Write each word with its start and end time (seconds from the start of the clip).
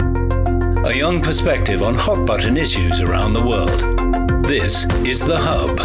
A 0.00 0.92
young 0.94 1.20
perspective 1.20 1.82
on 1.82 1.94
hot 1.94 2.26
button 2.26 2.56
issues 2.56 3.00
around 3.00 3.32
the 3.32 3.42
world. 3.42 4.44
This 4.44 4.86
is 5.06 5.20
The 5.20 5.36
Hub. 5.36 5.78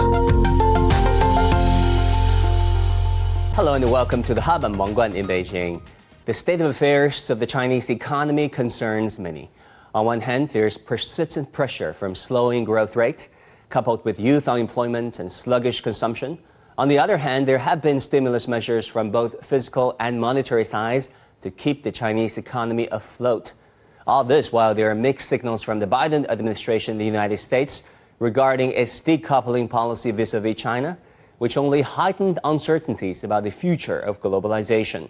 Hello 3.55 3.73
and 3.73 3.91
welcome 3.91 4.23
to 4.23 4.34
The 4.34 4.41
Hub. 4.41 4.63
I'm 4.63 4.78
Wang 4.78 4.96
Guan 4.96 5.13
in 5.13 5.28
Beijing. 5.28 5.81
The 6.26 6.34
state 6.34 6.62
of 6.62 6.70
affairs 6.70 7.29
of 7.29 7.39
the 7.39 7.46
Chinese 7.46 7.89
economy 7.89 8.47
concerns 8.47 9.20
many. 9.20 9.52
On 9.94 10.06
one 10.06 10.22
hand, 10.22 10.50
there's 10.50 10.78
persistent 10.78 11.52
pressure 11.52 11.92
from 11.92 12.16
slowing 12.16 12.64
growth 12.64 12.96
rate, 12.96 13.28
coupled 13.70 14.06
with 14.06 14.20
youth 14.20 14.48
unemployment 14.48 15.20
and 15.20 15.32
sluggish 15.32 15.82
consumption. 15.82 16.38
On 16.77 16.88
the 16.88 16.98
other 16.98 17.18
hand, 17.18 17.48
there 17.48 17.58
have 17.58 17.82
been 17.82 18.00
stimulus 18.00 18.48
measures 18.48 18.88
from 18.88 19.12
both 19.12 19.45
fiscal 19.45 19.95
and 20.00 20.20
monetary 20.20 20.64
sides 20.64 21.12
to 21.41 21.52
keep 21.52 21.84
the 21.84 21.91
Chinese 21.91 22.38
economy 22.38 22.88
afloat. 22.91 23.52
All 24.05 24.26
this 24.26 24.52
while 24.52 24.76
there 24.76 24.91
are 24.91 24.95
mixed 24.95 25.30
signals 25.30 25.63
from 25.63 25.80
the 25.80 25.88
Biden 25.88 26.27
administration 26.27 26.93
in 26.93 26.98
the 26.98 27.05
United 27.05 27.38
States 27.38 27.84
regarding 28.20 28.71
its 28.71 28.99
decoupling 28.99 29.70
policy 29.70 30.12
vis 30.12 30.34
a 30.34 30.41
vis 30.41 30.57
China, 30.57 30.98
which 31.38 31.55
only 31.55 31.81
heightened 31.81 32.38
uncertainties 32.43 33.23
about 33.23 33.45
the 33.45 33.49
future 33.49 33.98
of 33.98 34.20
globalization. 34.21 35.07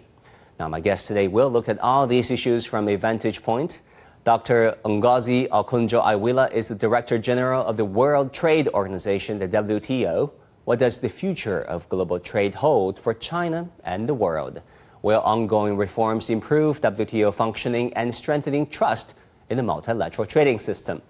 Now, 0.60 0.68
my 0.68 0.78
guest 0.78 1.08
today 1.08 1.26
will 1.26 1.50
look 1.50 1.68
at 1.68 1.80
all 1.80 2.06
these 2.06 2.30
issues 2.30 2.64
from 2.66 2.88
a 2.88 2.94
vantage 2.94 3.42
point. 3.42 3.80
Dr. 4.22 4.78
Ngozi 4.84 5.48
Okonjo-Iweala 5.48 6.52
is 6.52 6.68
the 6.68 6.76
Director 6.76 7.18
General 7.18 7.66
of 7.66 7.76
the 7.76 7.84
World 7.84 8.32
Trade 8.32 8.68
Organization, 8.68 9.40
the 9.40 9.48
WTO. 9.48 10.30
What 10.66 10.78
does 10.78 11.00
the 11.00 11.08
future 11.08 11.60
of 11.60 11.88
global 11.88 12.20
trade 12.20 12.54
hold 12.54 13.00
for 13.00 13.12
China 13.12 13.68
and 13.82 14.08
the 14.08 14.14
world? 14.14 14.62
Will 15.04 15.20
ongoing 15.20 15.76
reforms 15.76 16.30
improve 16.30 16.80
WTO 16.80 17.34
functioning 17.34 17.92
and 17.92 18.14
strengthening 18.14 18.66
trust 18.66 19.16
in 19.50 19.58
the 19.58 19.62
multilateral 19.62 20.26
trading 20.26 20.58
system? 20.58 21.02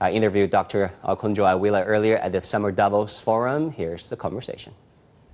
I 0.00 0.12
interviewed 0.12 0.50
Dr. 0.50 0.92
Okonjo-Iweala 1.02 1.82
earlier 1.84 2.18
at 2.18 2.30
the 2.30 2.40
Summer 2.40 2.70
Davos 2.70 3.20
Forum. 3.20 3.72
Here's 3.72 4.08
the 4.08 4.16
conversation. 4.16 4.72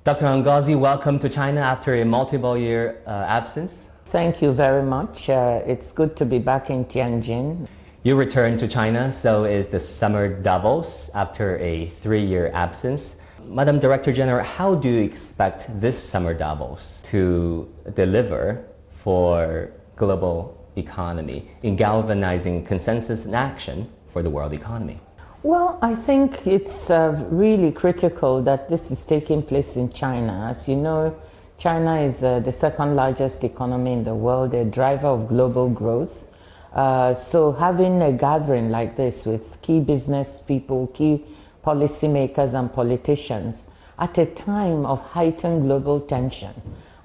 Dr. 0.05 0.24
Ngozi, 0.24 0.74
welcome 0.74 1.19
to 1.19 1.28
China 1.28 1.60
after 1.60 1.97
a 1.97 2.05
multiple 2.06 2.56
year 2.56 3.02
uh, 3.06 3.10
absence. 3.28 3.91
Thank 4.06 4.41
you 4.41 4.52
very 4.52 4.82
much. 4.82 5.28
Uh, 5.28 5.60
it's 5.66 5.92
good 5.92 6.16
to 6.16 6.25
be 6.25 6.38
back 6.38 6.70
in 6.70 6.86
Tianjin. 6.86 7.69
You 8.04 8.16
returned 8.16 8.58
to 8.60 8.69
China, 8.69 9.12
so 9.12 9.44
is 9.44 9.66
the 9.66 9.80
Summer 9.80 10.28
Davos 10.28 11.10
after 11.14 11.58
a 11.58 11.91
three 12.00 12.25
year 12.25 12.50
absence. 12.54 13.16
Madam 13.50 13.78
Director 13.78 14.12
General, 14.12 14.44
how 14.44 14.74
do 14.74 14.91
you 14.91 15.00
expect 15.02 15.68
this 15.80 15.98
Summer 15.98 16.34
Davos 16.34 17.00
to 17.06 17.66
deliver 17.94 18.62
for 18.91 19.70
global 19.96 20.54
economy 20.77 21.50
in 21.62 21.74
galvanizing 21.74 22.62
consensus 22.64 23.24
and 23.24 23.34
action 23.34 23.91
for 24.12 24.22
the 24.22 24.28
world 24.28 24.52
economy? 24.52 25.00
Well, 25.42 25.78
I 25.80 25.94
think 25.94 26.46
it's 26.46 26.91
uh, 26.91 27.24
really 27.30 27.72
critical 27.72 28.42
that 28.42 28.69
this 28.69 28.91
is 28.91 29.06
taking 29.06 29.42
place 29.42 29.76
in 29.76 29.91
China. 29.91 30.48
As 30.50 30.69
you 30.69 30.76
know, 30.76 31.16
China 31.56 32.00
is 32.00 32.22
uh, 32.22 32.41
the 32.41 32.52
second 32.52 32.96
largest 32.96 33.42
economy 33.44 33.94
in 33.94 34.04
the 34.04 34.14
world, 34.14 34.52
a 34.52 34.64
driver 34.66 35.06
of 35.06 35.26
global 35.26 35.70
growth. 35.70 36.26
Uh, 36.74 37.14
so, 37.14 37.52
having 37.52 38.02
a 38.02 38.12
gathering 38.12 38.69
like 38.69 38.96
this 38.96 39.24
with 39.24 39.60
key 39.62 39.80
business 39.80 40.41
people, 40.41 40.88
key 40.88 41.24
policymakers, 41.69 42.55
and 42.58 42.72
politicians 42.72 43.69
at 43.98 44.16
a 44.16 44.24
time 44.24 44.86
of 44.86 45.00
heightened 45.11 45.64
global 45.64 46.00
tension, 46.00 46.55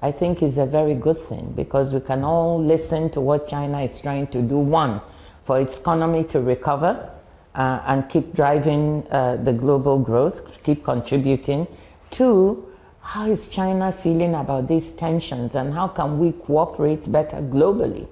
I 0.02 0.12
think 0.14 0.42
is 0.42 0.58
a 0.58 0.66
very 0.66 0.96
good 0.96 1.20
thing 1.20 1.52
because 1.54 1.94
we 1.94 2.00
can 2.00 2.24
all 2.24 2.64
listen 2.64 3.10
to 3.10 3.20
what 3.20 3.48
China 3.48 3.82
is 3.82 4.00
trying 4.00 4.28
to 4.28 4.42
do. 4.42 4.58
One, 4.58 5.02
for 5.44 5.60
its 5.60 5.80
economy 5.80 6.24
to 6.26 6.40
recover 6.40 7.12
uh, 7.56 7.82
and 7.86 8.08
keep 8.08 8.34
driving 8.34 9.06
uh, 9.12 9.36
the 9.36 9.52
global 9.52 10.00
growth, 10.00 10.42
keep 10.64 10.86
contributing. 10.86 11.68
Two, 12.10 12.66
how 13.02 13.26
is 13.26 13.50
China 13.50 13.92
feeling 13.92 14.34
about 14.34 14.70
these 14.70 14.94
tensions 14.94 15.56
and 15.56 15.74
how 15.74 15.90
can 15.90 16.20
we 16.20 16.32
cooperate 16.32 17.12
better 17.12 17.38
globally? 17.38 18.08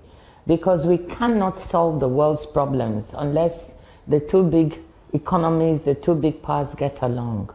Because 0.46 0.86
we 0.86 0.98
cannot 0.98 1.62
solve 1.62 2.02
the 2.02 2.10
world's 2.10 2.46
problems 2.46 3.14
unless 3.18 3.76
the 4.06 4.20
two 4.20 4.44
big 4.44 4.80
economies, 5.14 5.86
the 5.86 5.96
two 5.96 6.16
big 6.16 6.42
powers 6.42 6.76
get 6.76 7.02
along. 7.02 7.54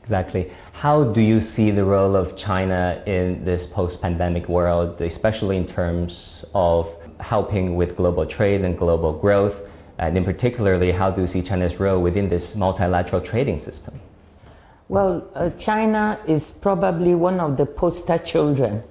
Exactly. 0.00 0.50
How 0.72 1.04
do 1.04 1.20
you 1.20 1.40
see 1.40 1.70
the 1.70 1.84
role 1.84 2.16
of 2.16 2.36
China 2.36 3.02
in 3.06 3.44
this 3.44 3.66
post 3.66 4.00
pandemic 4.00 4.48
world, 4.48 5.00
especially 5.00 5.56
in 5.56 5.66
terms 5.66 6.44
of 6.54 6.96
helping 7.20 7.76
with 7.76 7.96
global 7.96 8.26
trade 8.26 8.62
and 8.62 8.76
global 8.76 9.12
growth? 9.12 9.68
And 9.98 10.16
in 10.16 10.24
particularly, 10.24 10.90
how 10.92 11.10
do 11.10 11.20
you 11.20 11.26
see 11.26 11.42
China's 11.42 11.78
role 11.78 12.00
within 12.00 12.30
this 12.30 12.56
multilateral 12.56 13.20
trading 13.20 13.58
system? 13.58 14.00
Well, 14.88 15.28
uh, 15.34 15.50
China 15.50 16.18
is 16.26 16.52
probably 16.52 17.14
one 17.14 17.38
of 17.38 17.56
the 17.56 17.66
poster 17.66 18.18
children 18.18 18.82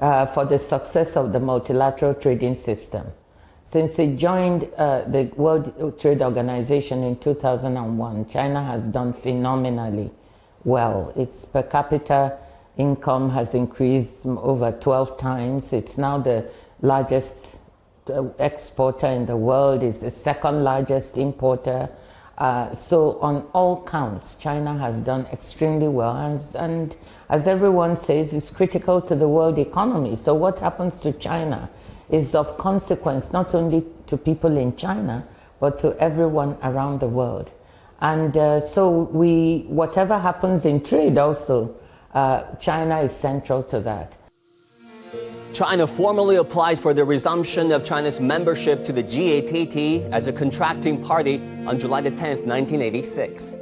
uh, 0.00 0.26
for 0.26 0.44
the 0.44 0.58
success 0.58 1.16
of 1.16 1.32
the 1.32 1.40
multilateral 1.40 2.14
trading 2.14 2.56
system. 2.56 3.06
Since 3.66 3.98
it 3.98 4.16
joined 4.16 4.70
uh, 4.76 5.00
the 5.08 5.24
World 5.34 5.98
Trade 5.98 6.22
Organization 6.22 7.02
in 7.02 7.16
2001, 7.18 8.28
China 8.28 8.62
has 8.62 8.86
done 8.86 9.12
phenomenally 9.12 10.12
well. 10.62 11.12
Its 11.16 11.44
per 11.44 11.64
capita 11.64 12.38
income 12.76 13.30
has 13.30 13.54
increased 13.54 14.24
over 14.24 14.70
12 14.70 15.18
times. 15.18 15.72
It's 15.72 15.98
now 15.98 16.18
the 16.18 16.48
largest 16.80 17.58
exporter 18.38 19.08
in 19.08 19.26
the 19.26 19.36
world, 19.36 19.82
it's 19.82 20.02
the 20.02 20.12
second 20.12 20.62
largest 20.62 21.18
importer. 21.18 21.88
Uh, 22.38 22.72
so 22.72 23.18
on 23.18 23.48
all 23.52 23.82
counts, 23.82 24.36
China 24.36 24.78
has 24.78 25.00
done 25.00 25.26
extremely 25.32 25.88
well, 25.88 26.16
as, 26.16 26.54
and 26.54 26.94
as 27.28 27.48
everyone 27.48 27.96
says, 27.96 28.32
it's 28.32 28.48
critical 28.48 29.00
to 29.00 29.16
the 29.16 29.26
world 29.26 29.58
economy. 29.58 30.14
So 30.14 30.34
what 30.34 30.60
happens 30.60 31.00
to 31.00 31.12
China 31.12 31.68
is 32.10 32.34
of 32.34 32.56
consequence 32.58 33.32
not 33.32 33.54
only 33.54 33.84
to 34.06 34.16
people 34.16 34.56
in 34.56 34.76
China, 34.76 35.26
but 35.60 35.78
to 35.80 35.96
everyone 35.98 36.56
around 36.62 37.00
the 37.00 37.08
world. 37.08 37.50
And 38.00 38.36
uh, 38.36 38.60
so 38.60 38.90
we, 38.90 39.64
whatever 39.68 40.18
happens 40.18 40.64
in 40.64 40.82
trade 40.82 41.16
also, 41.18 41.76
uh, 42.12 42.54
China 42.56 43.00
is 43.00 43.14
central 43.14 43.62
to 43.64 43.80
that. 43.80 44.16
China 45.52 45.86
formally 45.86 46.36
applied 46.36 46.78
for 46.78 46.92
the 46.92 47.04
resumption 47.04 47.72
of 47.72 47.82
China's 47.82 48.20
membership 48.20 48.84
to 48.84 48.92
the 48.92 49.02
GATT 49.02 50.12
as 50.12 50.26
a 50.26 50.32
contracting 50.32 51.02
party 51.02 51.38
on 51.66 51.78
July 51.78 52.02
10, 52.02 52.12
1986. 52.46 53.56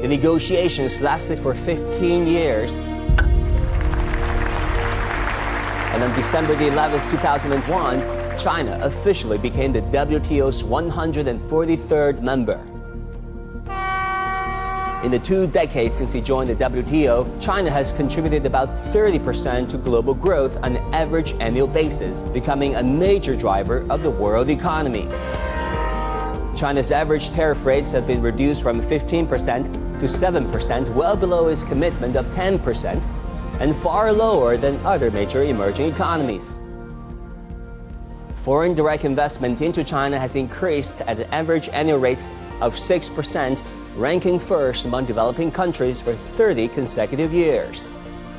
The 0.00 0.06
negotiations 0.06 1.00
lasted 1.00 1.40
for 1.40 1.54
15 1.54 2.28
years. 2.28 2.76
And 5.92 6.02
on 6.02 6.14
December 6.14 6.52
11, 6.52 7.10
2001, 7.10 8.38
China 8.38 8.78
officially 8.82 9.38
became 9.38 9.72
the 9.72 9.82
WTO's 9.82 10.62
143rd 10.62 12.22
member. 12.22 12.60
In 15.04 15.10
the 15.10 15.18
two 15.18 15.46
decades 15.46 15.96
since 15.96 16.12
he 16.12 16.20
joined 16.20 16.50
the 16.50 16.56
WTO, 16.56 17.40
China 17.40 17.70
has 17.70 17.92
contributed 17.92 18.44
about 18.46 18.68
30% 18.92 19.68
to 19.70 19.78
global 19.78 20.12
growth 20.12 20.56
on 20.58 20.76
an 20.76 20.94
average 20.94 21.34
annual 21.40 21.68
basis, 21.68 22.22
becoming 22.22 22.74
a 22.74 22.82
major 22.82 23.34
driver 23.34 23.86
of 23.90 24.02
the 24.02 24.10
world 24.10 24.50
economy. 24.50 25.08
China's 26.56 26.90
average 26.90 27.30
tariff 27.30 27.64
rates 27.64 27.92
have 27.92 28.06
been 28.06 28.20
reduced 28.20 28.62
from 28.62 28.82
15% 28.82 29.98
to 30.00 30.06
7%, 30.06 30.88
well 30.94 31.16
below 31.16 31.46
its 31.46 31.62
commitment 31.62 32.16
of 32.16 32.26
10%, 32.26 33.00
and 33.60 33.74
far 33.76 34.12
lower 34.12 34.56
than 34.56 34.76
other 34.86 35.10
major 35.10 35.42
emerging 35.42 35.92
economies. 35.92 36.58
Foreign 38.36 38.74
direct 38.74 39.04
investment 39.04 39.60
into 39.60 39.84
China 39.84 40.18
has 40.18 40.36
increased 40.36 41.00
at 41.02 41.18
an 41.18 41.28
average 41.32 41.68
annual 41.70 41.98
rate 41.98 42.26
of 42.60 42.74
6% 42.74 43.62
ranking 43.96 44.38
first 44.38 44.84
among 44.84 45.06
developing 45.06 45.50
countries 45.50 46.00
for 46.00 46.14
30 46.14 46.68
consecutive 46.68 47.32
years. 47.32 47.92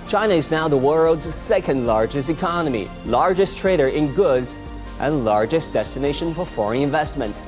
China 0.07 0.33
is 0.33 0.49
now 0.49 0.67
the 0.67 0.77
world's 0.77 1.33
second 1.35 1.85
largest 1.85 2.29
economy, 2.29 2.89
largest 3.05 3.57
trader 3.57 3.89
in 3.89 4.11
goods, 4.15 4.57
and 4.99 5.23
largest 5.23 5.71
destination 5.73 6.33
for 6.33 6.45
foreign 6.45 6.81
investment. 6.81 7.39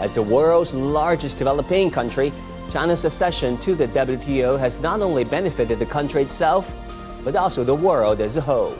As 0.00 0.16
the 0.16 0.22
world's 0.22 0.74
largest 0.74 1.38
developing 1.38 1.90
country, 1.90 2.32
China's 2.72 3.04
accession 3.04 3.58
to 3.58 3.74
the 3.74 3.86
WTO 3.88 4.58
has 4.58 4.80
not 4.80 5.02
only 5.02 5.24
benefited 5.24 5.78
the 5.78 5.84
country 5.84 6.22
itself, 6.22 6.74
but 7.22 7.36
also 7.36 7.62
the 7.64 7.74
world 7.74 8.22
as 8.22 8.38
a 8.38 8.40
whole. 8.40 8.74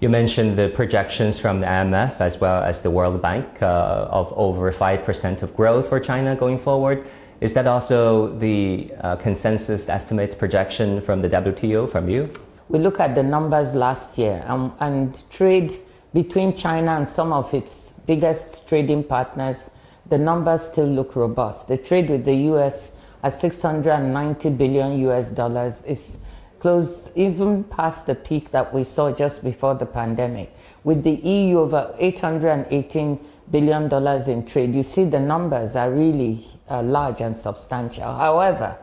You 0.00 0.10
mentioned 0.10 0.58
the 0.58 0.68
projections 0.68 1.38
from 1.40 1.60
the 1.60 1.66
IMF 1.66 2.20
as 2.20 2.38
well 2.42 2.62
as 2.62 2.82
the 2.82 2.90
World 2.90 3.22
Bank 3.22 3.46
uh, 3.62 4.08
of 4.10 4.30
over 4.36 4.70
5% 4.70 5.42
of 5.42 5.56
growth 5.56 5.88
for 5.88 5.98
China 5.98 6.36
going 6.36 6.58
forward. 6.58 7.06
Is 7.40 7.54
that 7.54 7.66
also 7.66 8.36
the 8.36 8.92
uh, 9.00 9.16
consensus 9.16 9.88
estimate 9.88 10.38
projection 10.38 11.00
from 11.00 11.22
the 11.22 11.28
WTO 11.30 11.88
from 11.88 12.10
you? 12.10 12.30
We 12.68 12.80
look 12.80 13.00
at 13.00 13.14
the 13.14 13.22
numbers 13.22 13.74
last 13.74 14.18
year 14.18 14.44
um, 14.46 14.74
and 14.78 15.22
trade 15.30 15.78
between 16.12 16.54
China 16.54 16.96
and 16.96 17.08
some 17.08 17.32
of 17.32 17.52
its 17.54 18.00
biggest 18.06 18.68
trading 18.68 19.04
partners, 19.04 19.70
the 20.08 20.18
numbers 20.18 20.62
still 20.62 20.86
look 20.86 21.16
robust. 21.16 21.68
The 21.68 21.78
trade 21.78 22.10
with 22.10 22.24
the 22.24 22.34
US 22.52 22.96
at 23.22 23.34
690 23.34 24.50
billion 24.50 24.98
US 25.08 25.30
dollars 25.30 25.84
is 25.84 26.18
close 26.58 27.10
even 27.14 27.64
past 27.64 28.06
the 28.06 28.14
peak 28.14 28.50
that 28.50 28.72
we 28.72 28.84
saw 28.84 29.10
just 29.10 29.42
before 29.42 29.74
the 29.74 29.86
pandemic. 29.86 30.54
With 30.84 31.02
the 31.02 31.12
EU 31.14 31.60
over 31.60 31.94
818 31.98 33.18
billion 33.50 33.88
dollars 33.88 34.28
in 34.28 34.46
trade, 34.46 34.74
you 34.74 34.82
see 34.82 35.04
the 35.04 35.20
numbers 35.20 35.76
are 35.76 35.90
really 35.90 36.46
uh, 36.68 36.82
large 36.82 37.20
and 37.20 37.36
substantial. 37.36 38.14
However, 38.14 38.76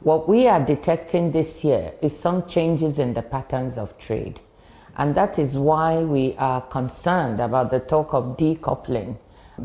what 0.00 0.28
we 0.28 0.46
are 0.46 0.64
detecting 0.64 1.32
this 1.32 1.64
year 1.64 1.92
is 2.00 2.18
some 2.18 2.46
changes 2.46 2.98
in 2.98 3.14
the 3.14 3.22
patterns 3.22 3.78
of 3.78 3.98
trade. 3.98 4.40
And 4.98 5.14
that 5.14 5.38
is 5.38 5.56
why 5.56 6.02
we 6.02 6.34
are 6.38 6.60
concerned 6.60 7.40
about 7.40 7.70
the 7.70 7.80
talk 7.80 8.12
of 8.12 8.36
decoupling, 8.36 9.16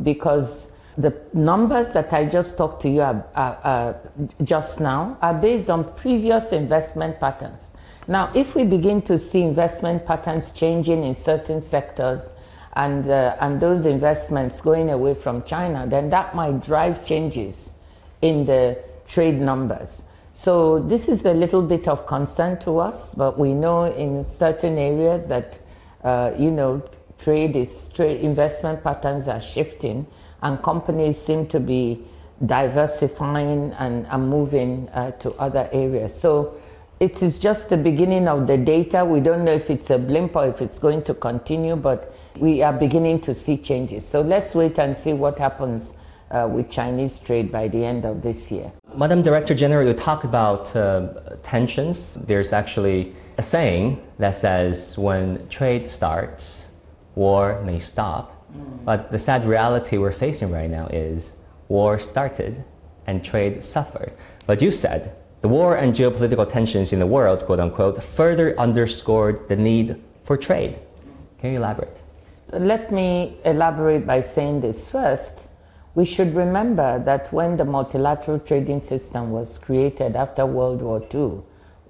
because 0.04 0.72
the 0.96 1.20
numbers 1.34 1.92
that 1.94 2.14
I 2.14 2.26
just 2.26 2.56
talked 2.56 2.84
to 2.84 2.90
you 2.90 3.02
are, 3.02 3.26
are, 3.36 3.60
are 3.64 3.96
just 4.44 4.80
now 4.80 5.18
are 5.24 5.34
based 5.34 5.70
on 5.72 5.92
previous 5.96 6.52
investment 6.52 7.20
patterns. 7.20 7.74
Now, 8.08 8.32
if 8.36 8.54
we 8.54 8.64
begin 8.64 9.02
to 9.04 9.18
see 9.18 9.42
investment 9.42 10.06
patterns 10.06 10.52
changing 10.52 11.04
in 11.04 11.16
certain 11.16 11.62
sectors 11.62 12.34
and, 12.74 13.10
uh, 13.10 13.36
and 13.40 13.60
those 13.60 13.88
investments 13.88 14.62
going 14.62 14.92
away 14.92 15.16
from 15.16 15.44
China, 15.44 15.88
then 15.88 16.10
that 16.12 16.36
might 16.36 16.62
drive 16.62 17.04
changes 17.06 17.74
in 18.22 18.46
the 18.46 18.78
trade 19.08 19.40
numbers. 19.40 20.04
So 20.36 20.80
this 20.80 21.08
is 21.10 21.26
a 21.26 21.34
little 21.34 21.62
bit 21.62 21.88
of 21.88 22.08
concern 22.08 22.60
to 22.62 22.80
us, 22.80 23.14
but 23.14 23.38
we 23.38 23.54
know 23.54 23.86
in 23.86 24.24
certain 24.24 24.80
areas 24.80 25.28
that, 25.28 25.62
uh, 26.04 26.32
you 26.38 26.50
know, 26.50 26.84
trade 27.20 27.56
is, 27.56 27.88
trade 27.90 28.22
investment 28.22 28.84
patterns 28.84 29.28
are 29.28 29.40
shifting 29.40 30.08
and 30.42 30.62
companies 30.64 31.20
seem 31.20 31.46
to 31.48 31.60
be 31.60 32.04
diversifying 32.48 33.74
and, 33.74 34.08
and 34.08 34.28
moving 34.28 34.90
uh, 34.90 35.12
to 35.12 35.34
other 35.34 35.70
areas. 35.72 36.20
So 36.20 36.56
it 37.00 37.22
is 37.22 37.38
just 37.38 37.70
the 37.70 37.78
beginning 37.78 38.28
of 38.28 38.48
the 38.48 38.58
data. 38.58 39.06
We 39.06 39.20
don't 39.20 39.46
know 39.46 39.54
if 39.54 39.70
it's 39.70 39.92
a 39.92 40.00
blimp 40.00 40.36
or 40.36 40.48
if 40.48 40.62
it's 40.62 40.80
going 40.80 41.04
to 41.04 41.14
continue, 41.14 41.76
but 41.76 42.12
we 42.40 42.64
are 42.64 42.74
beginning 42.74 43.22
to 43.22 43.36
see 43.36 43.58
changes. 43.58 44.04
So 44.04 44.22
let's 44.22 44.56
wait 44.56 44.80
and 44.80 44.98
see 44.98 45.14
what 45.14 45.38
happens 45.38 45.96
uh, 46.32 46.50
with 46.52 46.72
Chinese 46.72 47.20
trade 47.20 47.52
by 47.52 47.68
the 47.68 47.86
end 47.86 48.04
of 48.04 48.24
this 48.24 48.52
year. 48.52 48.72
Madam 48.96 49.24
Director 49.24 49.56
General, 49.56 49.88
you 49.88 49.94
talk 49.94 50.24
about 50.24 50.76
uh, 50.76 51.08
tensions. 51.42 52.18
There's 52.28 52.54
actually 52.54 53.16
a 53.38 53.44
saying 53.44 54.00
that 54.20 54.36
says 54.36 54.98
when 54.98 55.48
trade 55.50 55.88
starts, 55.88 56.68
war 57.16 57.62
may 57.64 57.80
stop. 57.80 58.48
Mm. 58.56 58.86
But 58.86 59.12
the 59.12 59.18
sad 59.18 59.46
reality 59.46 59.98
we're 59.98 60.12
facing 60.12 60.52
right 60.52 60.70
now 60.70 60.88
is 60.88 61.38
war 61.70 62.00
started 62.00 62.64
and 63.08 63.24
trade 63.24 63.64
suffered. 63.64 64.14
But 64.46 64.62
you 64.62 64.70
said 64.70 65.16
the 65.42 65.48
war 65.48 65.76
and 65.76 65.94
geopolitical 65.94 66.48
tensions 66.48 66.94
in 66.94 67.00
the 67.00 67.08
world, 67.08 67.46
quote 67.46 67.60
unquote, 67.60 68.02
further 68.04 68.58
underscored 68.60 69.50
the 69.50 69.56
need 69.56 70.00
for 70.24 70.38
trade. 70.38 70.78
Can 71.40 71.52
you 71.52 71.58
elaborate? 71.58 72.00
Let 72.52 72.92
me 72.92 73.38
elaborate 73.44 74.06
by 74.06 74.22
saying 74.22 74.62
this 74.62 74.88
first. 74.88 75.50
We 75.96 76.06
should 76.06 76.34
remember 76.34 76.98
that 77.06 77.32
when 77.32 77.58
the 77.58 77.66
multilateral 77.66 78.40
trading 78.40 78.82
system 78.82 79.30
was 79.32 79.60
created 79.60 80.16
after 80.16 80.44
World 80.44 80.82
War 80.82 81.04
II, 81.14 81.42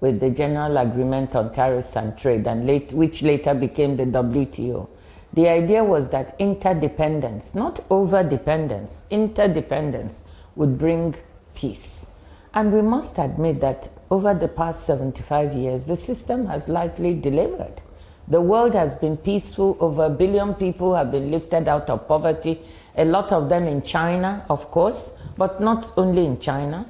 with 0.02 0.20
the 0.20 0.30
General 0.30 0.78
Agreement 0.78 1.34
on 1.38 1.54
Tariffs 1.54 1.96
and 1.96 2.18
Trade, 2.18 2.46
and 2.46 2.68
late, 2.68 2.92
which 2.92 3.22
later 3.22 3.54
became 3.54 3.96
the 3.96 4.06
WTO, 4.06 4.90
the 5.32 5.48
idea 5.48 5.86
was 5.86 6.10
that 6.10 6.36
interdependence, 6.38 7.56
not 7.56 7.76
overdependence, 7.90 9.04
interdependence 9.10 10.26
would 10.58 10.78
bring 10.78 11.16
peace. 11.56 12.08
And 12.54 12.74
we 12.74 12.82
must 12.82 13.18
admit 13.18 13.62
that 13.62 13.90
over 14.12 14.34
the 14.34 14.50
past 14.50 14.86
75 14.86 15.54
years, 15.54 15.86
the 15.86 15.96
system 15.96 16.48
has 16.48 16.68
likely 16.68 17.16
delivered. 17.16 17.82
The 18.28 18.42
world 18.42 18.74
has 18.74 18.96
been 18.96 19.18
peaceful. 19.18 19.76
Over 19.80 20.06
a 20.06 20.10
billion 20.10 20.54
people 20.54 20.94
have 20.96 21.12
been 21.12 21.32
lifted 21.32 21.68
out 21.68 21.90
of 21.90 22.08
poverty 22.08 22.62
a 22.96 23.06
lot 23.06 23.32
of 23.32 23.50
them 23.50 23.66
in 23.66 23.82
China, 23.82 24.46
of 24.50 24.70
course, 24.72 25.18
but 25.38 25.60
not 25.62 25.92
only 25.98 26.26
in 26.26 26.40
China. 26.40 26.86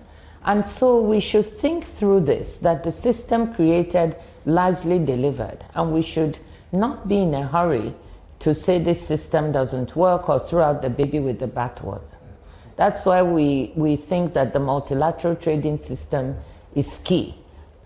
And 0.46 0.66
so 0.66 1.00
we 1.00 1.20
should 1.20 1.46
think 1.46 1.86
through 1.86 2.22
this 2.22 2.60
that 2.60 2.84
the 2.84 2.92
system 2.92 3.54
created 3.54 4.18
largely 4.46 5.00
delivered, 5.00 5.64
and 5.74 5.94
we 5.94 6.02
should 6.02 6.40
not 6.72 7.08
be 7.08 7.20
in 7.20 7.34
a 7.34 7.48
hurry 7.48 7.94
to 8.40 8.54
say 8.54 8.78
this 8.78 9.06
system 9.06 9.54
doesn't 9.54 9.96
work 9.96 10.28
or 10.28 10.40
throw 10.40 10.64
out 10.64 10.82
the 10.82 10.90
baby 10.90 11.20
with 11.20 11.40
the 11.40 11.48
bathwater. 11.48 12.02
That's 12.76 13.06
why 13.06 13.22
we, 13.22 13.72
we 13.76 13.96
think 13.96 14.34
that 14.34 14.52
the 14.52 14.60
multilateral 14.60 15.36
trading 15.36 15.78
system 15.78 16.36
is 16.76 17.00
key. 17.06 17.36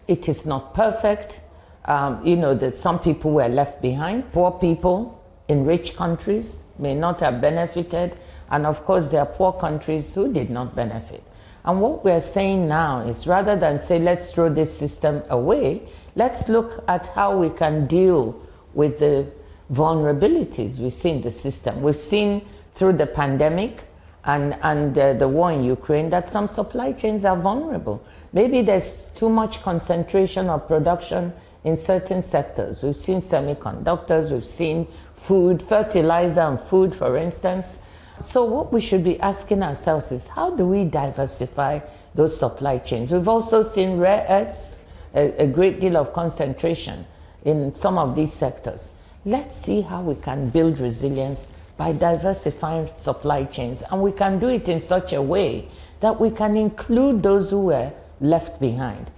It 0.07 0.27
is 0.27 0.45
not 0.45 0.73
perfect. 0.73 1.41
Um, 1.85 2.25
you 2.25 2.35
know, 2.35 2.55
that 2.55 2.75
some 2.75 2.99
people 2.99 3.31
were 3.31 3.47
left 3.47 3.81
behind, 3.81 4.31
poor 4.31 4.51
people, 4.51 5.16
in 5.47 5.65
rich 5.65 5.95
countries 5.95 6.65
may 6.77 6.93
not 6.93 7.19
have 7.21 7.41
benefited, 7.41 8.17
and 8.49 8.65
of 8.65 8.83
course, 8.85 9.09
there 9.09 9.21
are 9.21 9.25
poor 9.25 9.53
countries 9.53 10.13
who 10.13 10.31
did 10.31 10.49
not 10.49 10.75
benefit. 10.75 11.23
And 11.65 11.81
what 11.81 12.03
we're 12.03 12.21
saying 12.21 12.67
now 12.67 13.01
is 13.01 13.27
rather 13.27 13.55
than 13.55 13.77
say, 13.77 13.99
let's 13.99 14.31
throw 14.31 14.49
this 14.49 14.75
system 14.75 15.21
away, 15.29 15.81
let's 16.15 16.47
look 16.47 16.83
at 16.87 17.07
how 17.07 17.37
we 17.37 17.49
can 17.49 17.87
deal 17.87 18.41
with 18.73 18.99
the 18.99 19.27
vulnerabilities 19.71 20.79
we 20.79 20.89
see 20.89 21.09
in 21.09 21.21
the 21.21 21.31
system. 21.31 21.81
We've 21.81 21.95
seen 21.95 22.45
through 22.75 22.93
the 22.93 23.07
pandemic 23.07 23.83
and, 24.23 24.57
and 24.61 24.97
uh, 24.97 25.13
the 25.13 25.27
war 25.27 25.51
in 25.51 25.63
Ukraine 25.63 26.09
that 26.11 26.29
some 26.29 26.47
supply 26.47 26.91
chains 26.91 27.25
are 27.25 27.35
vulnerable. 27.37 28.03
Maybe 28.33 28.61
there's 28.61 29.09
too 29.09 29.29
much 29.29 29.61
concentration 29.61 30.49
of 30.49 30.67
production 30.67 31.33
in 31.63 31.75
certain 31.75 32.21
sectors. 32.21 32.81
We've 32.81 32.95
seen 32.95 33.19
semiconductors, 33.19 34.31
we've 34.31 34.45
seen 34.45 34.87
food, 35.17 35.61
fertilizer 35.61 36.41
and 36.41 36.59
food, 36.59 36.95
for 36.95 37.17
instance. 37.17 37.79
So 38.19 38.45
what 38.45 38.73
we 38.73 38.81
should 38.81 39.03
be 39.03 39.19
asking 39.19 39.61
ourselves 39.61 40.11
is 40.11 40.29
how 40.29 40.51
do 40.55 40.65
we 40.65 40.85
diversify 40.85 41.81
those 42.15 42.37
supply 42.37 42.79
chains? 42.79 43.11
We've 43.11 43.27
also 43.27 43.61
seen 43.61 43.97
rare 43.97 44.25
earths, 44.29 44.83
a, 45.13 45.43
a 45.43 45.47
great 45.47 45.79
deal 45.79 45.97
of 45.97 46.13
concentration 46.13 47.05
in 47.45 47.75
some 47.75 47.97
of 47.97 48.15
these 48.15 48.33
sectors. 48.33 48.91
Let's 49.25 49.55
see 49.55 49.81
how 49.81 50.01
we 50.01 50.15
can 50.15 50.49
build 50.49 50.79
resilience 50.79 51.53
by 51.75 51.93
diversifying 51.93 52.87
supply 52.95 53.43
chains. 53.43 53.83
And 53.91 54.01
we 54.01 54.11
can 54.11 54.39
do 54.39 54.47
it 54.47 54.67
in 54.67 54.79
such 54.79 55.13
a 55.13 55.21
way 55.21 55.67
that 55.99 56.19
we 56.19 56.31
can 56.31 56.55
include 56.55 57.21
those 57.23 57.51
who 57.51 57.65
were 57.65 57.91
left 58.19 58.59
behind. 58.59 59.11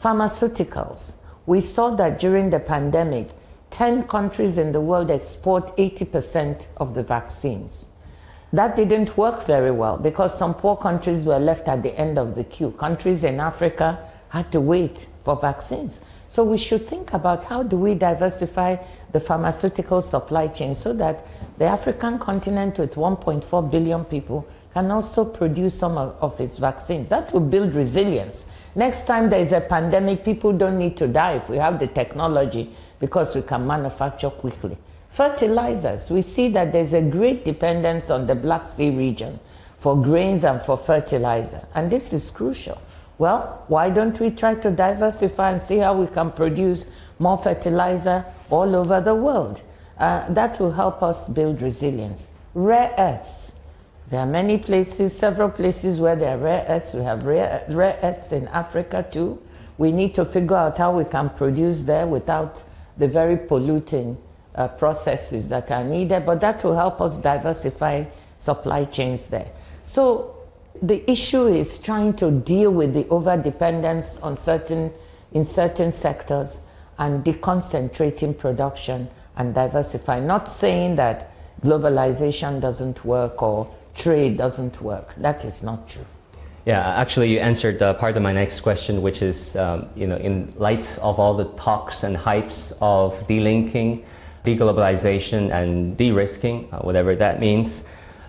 Pharmaceuticals. 0.00 1.16
We 1.46 1.60
saw 1.60 1.90
that 1.96 2.18
during 2.20 2.50
the 2.50 2.60
pandemic, 2.60 3.30
10 3.74 4.04
countries 4.04 4.56
in 4.56 4.70
the 4.70 4.80
world 4.80 5.10
export 5.10 5.76
80% 5.76 6.68
of 6.76 6.94
the 6.94 7.02
vaccines. 7.02 7.88
That 8.52 8.76
didn't 8.76 9.16
work 9.16 9.46
very 9.46 9.72
well 9.72 9.98
because 9.98 10.38
some 10.38 10.54
poor 10.54 10.76
countries 10.76 11.24
were 11.24 11.40
left 11.40 11.66
at 11.66 11.82
the 11.82 11.92
end 11.98 12.16
of 12.16 12.36
the 12.36 12.44
queue. 12.44 12.70
Countries 12.70 13.24
in 13.24 13.40
Africa 13.40 13.98
had 14.28 14.52
to 14.52 14.60
wait 14.60 15.08
for 15.24 15.34
vaccines. 15.34 16.02
So 16.28 16.44
we 16.44 16.56
should 16.56 16.86
think 16.86 17.14
about 17.14 17.42
how 17.44 17.64
do 17.64 17.76
we 17.76 17.96
diversify 17.96 18.76
the 19.10 19.18
pharmaceutical 19.18 20.02
supply 20.02 20.46
chain 20.46 20.76
so 20.76 20.92
that 20.92 21.26
the 21.58 21.64
African 21.64 22.20
continent 22.20 22.78
with 22.78 22.94
1.4 22.94 23.70
billion 23.72 24.04
people 24.04 24.46
can 24.72 24.88
also 24.92 25.24
produce 25.24 25.74
some 25.74 25.98
of, 25.98 26.40
its 26.40 26.58
vaccines. 26.58 27.08
That 27.08 27.32
will 27.32 27.40
build 27.40 27.74
resilience. 27.74 28.48
Next 28.76 29.06
time 29.06 29.30
there 29.30 29.40
is 29.40 29.50
a 29.50 29.60
pandemic, 29.60 30.24
people 30.24 30.52
don't 30.52 30.78
need 30.78 30.96
to 30.98 31.08
die 31.08 31.34
if 31.34 31.48
we 31.48 31.56
have 31.56 31.80
the 31.80 31.88
technology 31.88 32.70
because 33.00 33.34
we 33.34 33.42
can 33.42 33.66
manufacture 33.66 34.30
quickly. 34.30 34.76
Fertilizers, 35.10 36.10
we 36.10 36.22
see 36.22 36.48
that 36.48 36.72
there's 36.72 36.92
a 36.92 37.02
great 37.02 37.44
dependence 37.44 38.10
on 38.10 38.26
the 38.26 38.34
Black 38.34 38.66
Sea 38.66 38.90
region 38.90 39.38
for 39.78 40.00
grains 40.00 40.44
and 40.44 40.60
for 40.62 40.76
fertilizer, 40.76 41.66
and 41.74 41.90
this 41.90 42.12
is 42.12 42.30
crucial. 42.30 42.80
Well, 43.18 43.64
why 43.68 43.90
don't 43.90 44.18
we 44.18 44.30
try 44.30 44.56
to 44.56 44.70
diversify 44.70 45.52
and 45.52 45.60
see 45.60 45.78
how 45.78 45.94
we 45.94 46.06
can 46.06 46.32
produce 46.32 46.92
more 47.18 47.38
fertilizer 47.38 48.24
all 48.50 48.74
over 48.74 49.00
the 49.00 49.14
world? 49.14 49.62
Uh, 49.96 50.28
that 50.32 50.58
will 50.58 50.72
help 50.72 51.02
us 51.02 51.28
build 51.28 51.62
resilience. 51.62 52.32
Rare 52.54 52.92
earths, 52.98 53.60
there 54.10 54.20
are 54.20 54.26
many 54.26 54.58
places, 54.58 55.16
several 55.16 55.48
places 55.48 55.98
where 55.98 56.16
there 56.16 56.36
are 56.36 56.38
rare 56.38 56.64
earths. 56.68 56.94
We 56.94 57.02
have 57.02 57.24
rare, 57.24 57.64
rare 57.68 57.98
earths 58.02 58.32
in 58.32 58.48
Africa 58.48 59.06
too. 59.10 59.40
We 59.78 59.92
need 59.92 60.14
to 60.14 60.24
figure 60.24 60.56
out 60.56 60.78
how 60.78 60.96
we 60.96 61.04
can 61.04 61.30
produce 61.30 61.84
there 61.84 62.06
without 62.06 62.62
the 62.96 63.08
very 63.08 63.36
polluting 63.36 64.16
uh, 64.54 64.68
processes 64.68 65.48
that 65.48 65.70
are 65.70 65.84
needed, 65.84 66.24
but 66.24 66.40
that 66.40 66.62
will 66.62 66.76
help 66.76 67.00
us 67.00 67.18
diversify 67.18 68.04
supply 68.38 68.84
chains 68.84 69.28
there. 69.28 69.50
So 69.84 70.36
the 70.82 71.08
issue 71.10 71.46
is 71.46 71.78
trying 71.78 72.14
to 72.14 72.30
deal 72.30 72.70
with 72.70 72.94
the 72.94 73.06
over 73.08 73.36
dependence 73.36 74.18
on 74.18 74.36
certain 74.36 74.92
in 75.32 75.44
certain 75.44 75.90
sectors 75.90 76.62
and 76.98 77.24
deconcentrating 77.24 78.38
production 78.38 79.08
and 79.36 79.54
diversifying. 79.54 80.26
Not 80.26 80.48
saying 80.48 80.94
that 80.96 81.32
globalization 81.62 82.60
doesn't 82.60 83.04
work 83.04 83.42
or 83.42 83.68
trade 83.94 84.36
doesn't 84.36 84.80
work. 84.80 85.14
That 85.16 85.44
is 85.44 85.62
not 85.62 85.88
true. 85.88 86.06
Yeah, 86.66 86.80
actually, 86.96 87.30
you 87.30 87.40
answered 87.40 87.82
uh, 87.82 87.92
part 87.92 88.16
of 88.16 88.22
my 88.22 88.32
next 88.32 88.60
question, 88.60 89.02
which 89.02 89.20
is, 89.20 89.54
um, 89.54 89.86
you 89.94 90.06
know, 90.06 90.16
in 90.16 90.54
light 90.56 90.98
of 91.02 91.20
all 91.20 91.34
the 91.34 91.44
talks 91.56 92.04
and 92.04 92.16
hypes 92.16 92.72
of 92.80 93.12
delinking, 93.26 94.02
deglobalization, 94.46 95.52
and 95.52 95.94
de-risking, 95.98 96.68
uh, 96.72 96.78
whatever 96.78 97.14
that 97.16 97.38
means, 97.38 97.84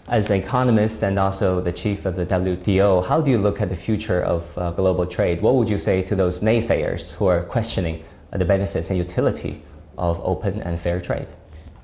as 0.10 0.30
an 0.30 0.36
economist 0.36 1.02
and 1.02 1.18
also 1.18 1.62
the 1.62 1.72
chief 1.72 2.06
of 2.06 2.18
the 2.18 2.26
WTO, 2.26 3.06
how 3.08 3.22
do 3.22 3.32
you 3.32 3.38
look 3.38 3.62
at 3.62 3.70
the 3.70 3.76
future 3.76 4.22
of 4.22 4.58
uh, 4.58 4.72
global 4.72 5.06
trade? 5.06 5.42
What 5.42 5.56
would 5.56 5.70
you 5.70 5.80
say 5.80 6.02
to 6.02 6.16
those 6.16 6.42
naysayers 6.42 7.14
who 7.14 7.28
are 7.28 7.42
questioning 7.44 8.04
uh, 8.34 8.38
the 8.38 8.46
benefits 8.46 8.90
and 8.90 8.98
utility 8.98 9.62
of 9.98 10.20
open 10.20 10.62
and 10.62 10.78
fair 10.78 11.00
trade? 11.00 11.28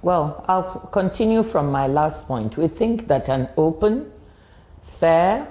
Well, 0.02 0.44
I'll 0.50 0.90
continue 0.92 1.44
from 1.44 1.72
my 1.72 1.88
last 1.88 2.28
point. 2.28 2.58
We 2.58 2.68
think 2.68 3.08
that 3.08 3.30
an 3.30 3.48
open, 3.56 4.12
fair, 5.00 5.48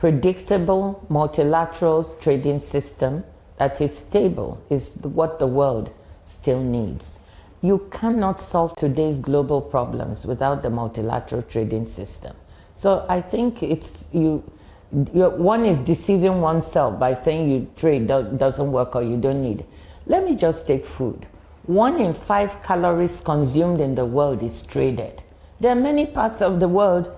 predictable, 0.00 1.04
multilateral 1.10 2.04
trading 2.22 2.58
system 2.58 3.22
that 3.58 3.82
is 3.82 3.96
stable 3.96 4.58
is 4.70 4.96
what 5.02 5.38
the 5.38 5.46
world 5.46 5.92
still 6.24 6.62
needs. 6.62 7.20
You 7.60 7.86
cannot 7.92 8.40
solve 8.40 8.74
today's 8.76 9.20
global 9.20 9.60
problems 9.60 10.24
without 10.24 10.62
the 10.62 10.70
multilateral 10.70 11.42
trading 11.42 11.84
system. 11.84 12.34
So 12.74 13.04
I 13.10 13.20
think 13.20 13.62
it's 13.62 14.08
you. 14.14 14.42
One 14.90 15.66
is 15.66 15.82
deceiving 15.82 16.40
oneself 16.40 16.98
by 16.98 17.12
saying 17.12 17.50
you 17.50 17.68
trade 17.76 18.06
doesn't 18.06 18.72
work 18.72 18.96
or 18.96 19.02
you 19.02 19.18
don't 19.18 19.42
need. 19.42 19.66
Let 20.06 20.24
me 20.24 20.34
just 20.34 20.66
take 20.66 20.86
food. 20.86 21.26
One 21.66 22.00
in 22.00 22.14
five 22.14 22.62
calories 22.62 23.20
consumed 23.20 23.82
in 23.82 23.94
the 23.94 24.06
world 24.06 24.42
is 24.42 24.62
traded. 24.62 25.22
There 25.60 25.70
are 25.70 25.80
many 25.80 26.06
parts 26.06 26.40
of 26.40 26.58
the 26.58 26.68
world 26.68 27.14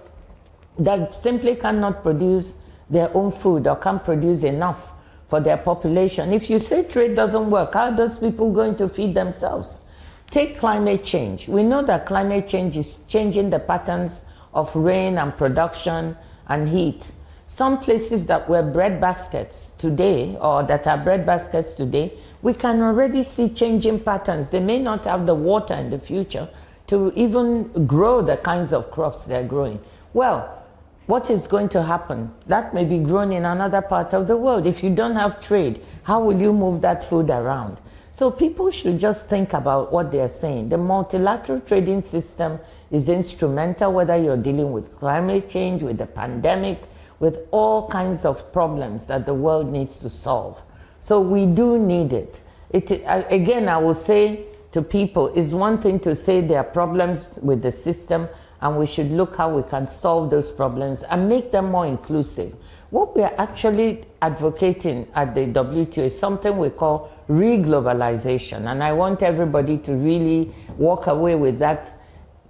that 0.81 1.15
simply 1.15 1.55
cannot 1.55 2.03
produce 2.03 2.59
their 2.91 3.15
own 3.17 3.31
food 3.31 3.67
or 3.67 3.77
can't 3.77 4.05
produce 4.05 4.43
enough 4.43 4.93
for 5.29 5.41
their 5.41 5.57
population. 5.57 6.33
If 6.33 6.51
you 6.51 6.59
say 6.59 6.85
trade 6.85 7.17
doesn't 7.17 7.51
work, 7.51 7.75
how 7.75 7.91
are 7.91 7.97
those 7.97 8.19
people 8.19 8.53
going 8.53 8.77
to 8.77 8.89
feed 8.89 9.15
themselves? 9.15 9.83
Take 10.31 10.59
climate 10.59 11.05
change. 11.05 11.49
We 11.49 11.63
know 11.63 11.83
that 11.83 12.07
climate 12.07 12.49
change 12.49 12.77
is 12.77 13.05
changing 13.07 13.51
the 13.51 13.59
patterns 13.59 14.25
of 14.55 14.75
rain 14.77 15.19
and 15.19 15.37
production 15.37 16.17
and 16.49 16.69
heat. 16.69 17.13
Some 17.47 17.81
places 17.81 18.27
that 18.27 18.49
were 18.49 18.63
bread 18.63 19.01
baskets 19.01 19.73
today, 19.73 20.37
or 20.41 20.63
that 20.63 20.87
are 20.87 20.97
bread 20.97 21.27
baskets 21.27 21.75
today, 21.75 22.13
we 22.41 22.55
can 22.55 22.81
already 22.81 23.25
see 23.25 23.51
changing 23.51 24.01
patterns. 24.01 24.51
They 24.51 24.61
may 24.61 24.79
not 24.79 25.05
have 25.05 25.27
the 25.27 25.35
water 25.35 25.75
in 25.75 25.91
the 25.91 25.99
future 25.99 26.49
to 26.87 27.13
even 27.15 27.87
grow 27.87 28.23
the 28.23 28.39
kinds 28.39 28.73
of 28.73 28.91
crops 28.91 29.27
they're 29.27 29.45
growing. 29.45 29.81
Well, 30.15 30.62
what 31.07 31.31
is 31.31 31.47
going 31.47 31.69
to 31.71 31.83
happen? 31.83 32.33
That 32.47 32.75
may 32.75 32.85
be 32.85 32.99
grown 32.99 33.33
in 33.33 33.45
another 33.45 33.83
part 33.83 34.15
of 34.15 34.29
the 34.29 34.37
world. 34.37 34.67
If 34.67 34.83
you 34.83 34.95
don't 34.95 35.17
have 35.17 35.41
trade, 35.41 35.83
how 36.05 36.23
will 36.23 36.41
you 36.41 36.53
move 36.53 36.81
that 36.83 37.09
food 37.09 37.31
around? 37.31 37.81
So 38.13 38.31
people 38.31 38.71
should 38.71 39.01
just 39.01 39.29
think 39.29 39.55
about 39.55 39.91
what 39.91 40.13
they're 40.13 40.29
saying. 40.29 40.69
The 40.69 40.77
multilateral 40.77 41.61
trading 41.61 42.03
system 42.03 42.61
is 42.91 43.09
instrumental, 43.09 43.93
whether 43.93 44.17
you're 44.17 44.37
dealing 44.37 44.71
with 44.71 44.93
climate 44.93 45.49
change, 45.49 45.83
with 45.83 45.97
the 45.97 46.07
pandemic, 46.07 46.83
with 47.21 47.47
all 47.53 47.89
kinds 47.89 48.25
of 48.25 48.53
problems 48.53 49.07
that 49.07 49.25
the 49.25 49.33
world 49.33 49.73
needs 49.73 49.99
to 50.01 50.11
solve. 50.11 50.61
So 51.01 51.21
we 51.21 51.47
do 51.47 51.79
need 51.79 52.13
it. 52.13 52.41
it 52.71 53.03
again, 53.07 53.69
I 53.69 53.79
will 53.79 53.95
say 53.95 54.45
to 54.73 54.83
people, 54.83 55.29
it's 55.35 55.53
one 55.53 55.81
thing 55.81 55.99
to 56.01 56.15
say 56.15 56.43
there 56.43 56.59
are 56.59 56.65
problems 56.65 57.27
with 57.41 57.63
the 57.63 57.73
system, 57.73 58.29
and 58.63 58.79
we 58.79 58.87
should 58.87 59.11
look 59.11 59.37
how 59.37 59.51
we 59.51 59.63
can 59.65 59.87
solve 59.87 60.31
those 60.31 60.51
problems 60.51 61.03
and 61.03 61.29
make 61.29 61.51
them 61.51 61.71
more 61.71 61.85
inclusive. 61.85 62.55
What 62.91 63.17
we 63.17 63.23
are 63.23 63.35
actually 63.37 64.05
advocating 64.23 65.09
at 65.15 65.35
the 65.35 65.47
WTO 65.47 66.05
is 66.05 66.19
something 66.19 66.57
we 66.57 66.71
call 66.71 67.11
reglobalization. 67.29 68.71
And 68.71 68.83
I 68.83 68.93
want 68.93 69.23
everybody 69.23 69.79
to 69.79 69.93
really 69.95 70.53
walk 70.79 71.09
away 71.09 71.35
with 71.35 71.59
that 71.59 71.91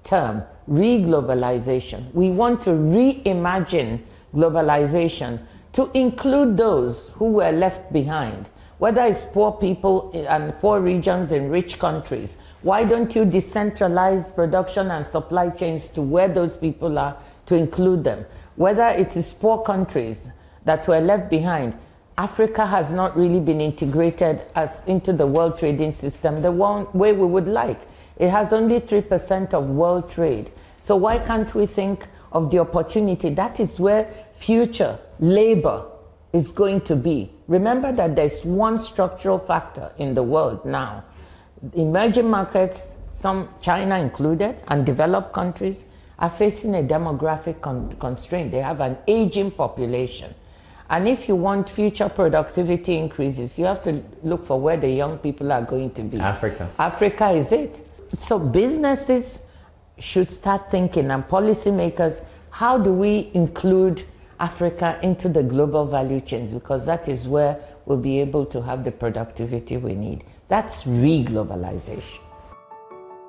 term, 0.04 0.42
reglobalization. 0.68 2.12
We 2.12 2.30
want 2.30 2.60
to 2.62 2.70
reimagine 2.70 4.00
globalization 4.34 5.40
to 5.72 5.90
include 5.94 6.58
those 6.58 7.10
who 7.10 7.26
were 7.26 7.52
left 7.52 7.90
behind, 7.90 8.50
whether 8.78 9.06
it's 9.06 9.24
poor 9.24 9.52
people 9.52 10.10
and 10.28 10.52
poor 10.58 10.80
regions 10.80 11.32
in 11.32 11.48
rich 11.48 11.78
countries. 11.78 12.36
Why 12.62 12.84
don't 12.84 13.14
you 13.14 13.24
decentralize 13.24 14.34
production 14.34 14.90
and 14.90 15.06
supply 15.06 15.50
chains 15.50 15.90
to 15.90 16.02
where 16.02 16.28
those 16.28 16.56
people 16.56 16.98
are 16.98 17.16
to 17.46 17.56
include 17.56 18.04
them? 18.04 18.24
whether 18.56 18.88
it 18.88 19.16
is 19.16 19.32
poor 19.32 19.62
countries 19.62 20.30
that 20.64 20.86
were 20.86 21.00
left 21.00 21.30
behind, 21.30 21.76
Africa 22.18 22.66
has 22.66 22.92
not 22.92 23.16
really 23.16 23.40
been 23.40 23.60
integrated 23.60 24.42
as 24.54 24.86
into 24.86 25.12
the 25.12 25.26
world 25.26 25.58
trading 25.58 25.92
system 25.92 26.42
the 26.42 26.52
one 26.52 26.86
way 26.92 27.12
we 27.12 27.26
would 27.26 27.48
like. 27.48 27.80
It 28.18 28.28
has 28.28 28.52
only 28.52 28.80
3% 28.80 29.54
of 29.54 29.70
world 29.70 30.10
trade. 30.10 30.52
So 30.82 30.96
why 30.96 31.18
can't 31.18 31.52
we 31.54 31.66
think 31.66 32.06
of 32.32 32.50
the 32.50 32.58
opportunity? 32.58 33.30
That 33.30 33.58
is 33.58 33.80
where 33.80 34.12
future 34.34 34.98
labor 35.18 35.86
is 36.32 36.52
going 36.52 36.82
to 36.82 36.96
be. 36.96 37.32
Remember 37.48 37.92
that 37.92 38.14
there's 38.14 38.44
one 38.44 38.78
structural 38.78 39.38
factor 39.38 39.92
in 39.98 40.14
the 40.14 40.22
world 40.22 40.64
now. 40.64 41.04
Emerging 41.74 42.28
markets, 42.28 42.96
some 43.10 43.48
China 43.60 43.98
included, 43.98 44.56
and 44.68 44.84
developed 44.84 45.32
countries, 45.32 45.84
are 46.18 46.30
facing 46.30 46.74
a 46.74 46.82
demographic 46.82 47.60
con 47.60 47.92
constraint. 47.98 48.50
They 48.50 48.60
have 48.60 48.80
an 48.80 48.96
aging 49.06 49.52
population. 49.52 50.34
And 50.90 51.08
if 51.08 51.26
you 51.26 51.36
want 51.36 51.70
future 51.70 52.08
productivity 52.08 52.98
increases, 52.98 53.58
you 53.58 53.64
have 53.64 53.82
to 53.82 54.02
look 54.22 54.44
for 54.44 54.60
where 54.60 54.76
the 54.76 54.90
young 54.90 55.18
people 55.18 55.50
are 55.50 55.62
going 55.62 55.90
to 55.92 56.02
be. 56.02 56.18
Africa. 56.18 56.70
Africa 56.78 57.30
is 57.30 57.50
it. 57.50 57.80
So 58.16 58.38
businesses 58.38 59.48
should 59.98 60.30
start 60.30 60.70
thinking 60.70 61.10
and 61.10 61.24
policymakers, 61.24 62.24
how 62.50 62.76
do 62.76 62.92
we 62.92 63.30
include 63.32 64.02
Africa 64.38 64.98
into 65.02 65.28
the 65.28 65.42
global 65.42 65.86
value 65.86 66.20
chains? 66.20 66.52
Because 66.52 66.84
that 66.86 67.08
is 67.08 67.26
where 67.26 67.58
we'll 67.86 67.98
be 67.98 68.20
able 68.20 68.46
to 68.46 68.62
have 68.62 68.84
the 68.84 68.92
productivity 68.92 69.76
we 69.76 69.94
need. 69.94 70.24
That's 70.48 70.86
re-globalization. 70.86 72.18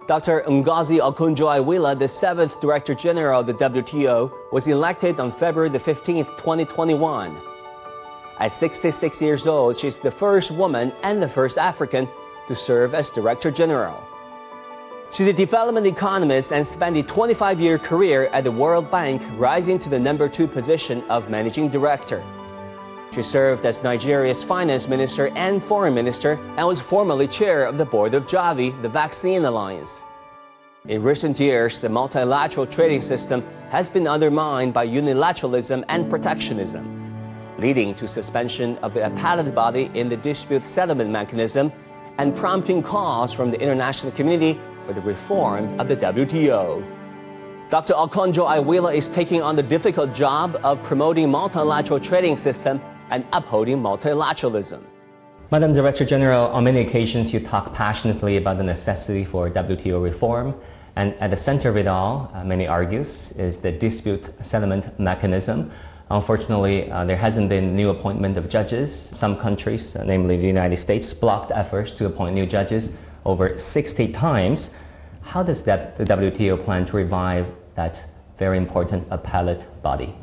Dr. 0.06 0.42
Ngozi 0.42 1.00
Okonjo-Iweala, 1.00 1.98
the 1.98 2.08
seventh 2.08 2.60
Director 2.60 2.94
General 2.94 3.40
of 3.40 3.48
the 3.48 3.54
WTO, 3.54 4.32
was 4.52 4.68
elected 4.68 5.20
on 5.20 5.32
February 5.32 5.70
the 5.70 5.80
15th, 5.80 6.38
2021. 6.38 7.38
At 8.40 8.52
66 8.52 9.22
years 9.22 9.48
old, 9.48 9.78
she's 9.78 9.98
the 9.98 10.12
first 10.12 10.52
woman 10.52 10.92
and 11.04 11.24
the 11.24 11.30
first 11.30 11.58
African 11.58 12.10
to 12.48 12.56
serve 12.56 12.94
as 12.94 13.10
Director 13.10 13.50
General. 13.50 14.04
She's 15.10 15.28
a 15.28 15.34
development 15.34 15.88
economist 15.88 16.52
and 16.52 16.68
spent 16.68 16.98
a 16.98 17.04
25-year 17.04 17.78
career 17.78 18.26
at 18.34 18.44
the 18.44 18.52
World 18.52 18.92
Bank, 18.92 19.22
rising 19.38 19.80
to 19.80 19.90
the 19.90 20.00
number 20.00 20.28
two 20.28 20.48
position 20.48 21.02
of 21.08 21.30
Managing 21.30 21.70
Director. 21.70 22.22
She 23.14 23.22
served 23.22 23.64
as 23.64 23.84
Nigeria's 23.84 24.44
finance 24.44 24.88
minister 24.88 25.28
and 25.36 25.62
foreign 25.62 25.94
minister 25.94 26.40
and 26.58 26.66
was 26.66 26.80
formerly 26.80 27.28
chair 27.28 27.66
of 27.66 27.78
the 27.78 27.86
board 27.86 28.16
of 28.16 28.26
Gavi, 28.26 28.74
the 28.82 28.90
Vaccine 28.90 29.46
Alliance. 29.46 30.02
In 30.88 31.04
recent 31.04 31.40
years, 31.40 31.80
the 31.80 31.90
multilateral 31.90 32.66
trading 32.66 33.02
system 33.02 33.44
has 33.70 33.88
been 33.88 34.08
undermined 34.08 34.74
by 34.74 34.88
unilateralism 34.88 35.86
and 35.90 36.10
protectionism, 36.10 36.84
leading 37.60 37.94
to 37.96 38.08
suspension 38.08 38.80
of 38.80 38.96
the 38.96 39.06
appellate 39.06 39.54
body 39.54 39.92
in 39.94 40.10
the 40.10 40.18
dispute 40.18 40.66
settlement 40.66 41.12
mechanism 41.12 41.72
and 42.18 42.36
prompting 42.36 42.82
calls 42.82 43.32
from 43.32 43.52
the 43.52 43.60
international 43.62 44.12
community 44.14 44.60
for 44.88 44.94
the 44.94 45.02
reform 45.02 45.80
of 45.80 45.88
the 45.88 45.98
WTO. 45.98 46.84
Dr. 47.70 47.94
Okonjo-Iweala 47.94 48.96
is 48.96 49.08
taking 49.10 49.44
on 49.44 49.56
the 49.56 49.64
difficult 49.64 50.16
job 50.16 50.60
of 50.64 50.82
promoting 50.82 51.30
multilateral 51.30 52.00
trading 52.00 52.36
system 52.36 52.82
and 53.10 53.26
upholding 53.34 53.78
multilateralism. 53.78 54.82
Madam 55.52 55.74
Director 55.74 56.04
General, 56.04 56.48
on 56.48 56.64
many 56.64 56.82
occasions 56.82 57.32
you 57.32 57.40
talk 57.40 57.74
passionately 57.74 58.38
about 58.38 58.58
the 58.58 58.64
necessity 58.64 59.24
for 59.24 59.50
WTO 59.50 60.02
reform, 60.02 60.56
and 60.96 61.14
at 61.16 61.30
the 61.30 61.38
center 61.38 61.70
of 61.70 61.78
it 61.78 61.88
all, 61.88 62.32
uh, 62.34 62.44
many 62.44 62.68
argues, 62.68 63.32
is 63.34 63.58
the 63.58 63.72
dispute 63.72 64.30
settlement 64.42 65.00
mechanism. 65.00 65.72
Unfortunately, 66.10 66.92
uh, 66.92 67.06
there 67.06 67.18
hasn't 67.18 67.50
been 67.50 67.76
new 67.76 67.90
appointment 67.90 68.38
of 68.38 68.50
judges. 68.50 68.94
Some 68.94 69.38
countries, 69.38 69.96
uh, 69.96 70.04
namely 70.04 70.38
the 70.38 70.48
United 70.48 70.78
States, 70.78 71.14
blocked 71.14 71.52
efforts 71.52 71.92
to 71.94 72.06
appoint 72.06 72.36
new 72.36 72.46
judges 72.46 72.96
over 73.26 73.58
60 73.58 74.08
times. 74.10 74.72
How 75.22 75.42
does 75.44 75.64
that, 75.64 75.98
the 75.98 76.04
WTO 76.04 76.64
plan 76.64 76.86
to 76.88 76.98
revive 76.98 77.48
that 77.76 78.04
very 78.38 78.58
important 78.58 79.08
appellate 79.10 79.66
body? 79.82 80.14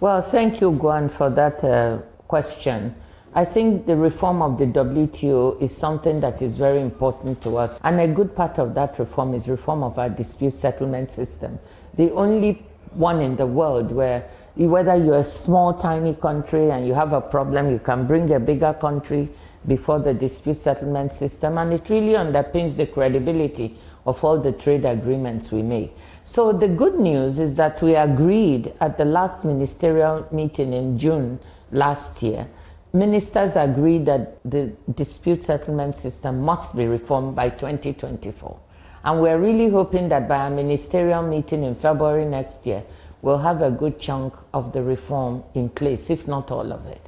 Well, 0.00 0.22
thank 0.22 0.60
you, 0.60 0.72
Guan, 0.72 1.10
for 1.10 1.28
that 1.30 1.62
uh, 1.62 1.98
question. 2.30 2.94
I 3.34 3.44
think 3.44 3.86
the 3.86 3.96
reform 3.96 4.40
of 4.40 4.56
the 4.56 4.66
WTO 4.66 5.60
is 5.60 5.76
something 5.76 6.20
that 6.20 6.40
is 6.42 6.56
very 6.56 6.80
important 6.80 7.42
to 7.42 7.58
us. 7.58 7.80
And 7.82 8.00
a 8.00 8.06
good 8.06 8.36
part 8.36 8.58
of 8.58 8.74
that 8.74 8.98
reform 9.00 9.34
is 9.34 9.48
reform 9.48 9.82
of 9.82 9.98
our 9.98 10.08
dispute 10.08 10.52
settlement 10.52 11.10
system. 11.10 11.58
The 11.96 12.12
only 12.12 12.62
one 12.92 13.20
in 13.20 13.34
the 13.36 13.46
world 13.46 13.90
where 13.92 14.28
whether 14.56 14.96
you're 14.96 15.18
a 15.18 15.24
small, 15.24 15.74
tiny 15.74 16.14
country 16.14 16.70
and 16.70 16.86
you 16.86 16.94
have 16.94 17.12
a 17.12 17.20
problem, 17.20 17.70
you 17.70 17.78
can 17.78 18.06
bring 18.06 18.32
a 18.32 18.38
bigger 18.38 18.74
country 18.74 19.28
before 19.66 19.98
the 19.98 20.14
dispute 20.14 20.56
settlement 20.56 21.12
system. 21.12 21.58
And 21.58 21.72
it 21.72 21.88
really 21.88 22.14
underpins 22.14 22.76
the 22.76 22.86
credibility 22.86 23.76
of 24.06 24.22
all 24.24 24.38
the 24.40 24.52
trade 24.52 24.84
agreements 24.84 25.50
we 25.50 25.62
make. 25.62 25.96
So 26.24 26.52
the 26.52 26.68
good 26.68 26.98
news 26.98 27.38
is 27.38 27.56
that 27.56 27.82
we 27.82 27.96
agreed 27.96 28.72
at 28.80 28.98
the 28.98 29.04
last 29.04 29.44
ministerial 29.44 30.26
meeting 30.30 30.72
in 30.72 30.98
June 30.98 31.38
last 31.72 32.22
year. 32.22 32.48
Ministers 32.92 33.54
agreed 33.54 34.06
that 34.06 34.38
the 34.44 34.72
dispute 34.94 35.44
settlement 35.44 35.94
system 35.94 36.42
must 36.42 36.76
be 36.76 36.86
reformed 36.86 37.36
by 37.36 37.50
2024. 37.50 38.58
And 39.04 39.22
we're 39.22 39.38
really 39.38 39.68
hoping 39.68 40.08
that 40.08 40.28
by 40.28 40.48
a 40.48 40.50
ministerial 40.50 41.22
meeting 41.22 41.62
in 41.62 41.74
February 41.74 42.24
next 42.24 42.66
year, 42.66 42.82
we'll 43.22 43.38
have 43.38 43.62
a 43.62 43.70
good 43.70 43.98
chunk 43.98 44.34
of 44.52 44.72
the 44.72 44.82
reform 44.82 45.44
in 45.54 45.68
place, 45.68 46.10
if 46.10 46.26
not 46.26 46.50
all 46.50 46.72
of 46.72 46.84
it. 46.86 47.00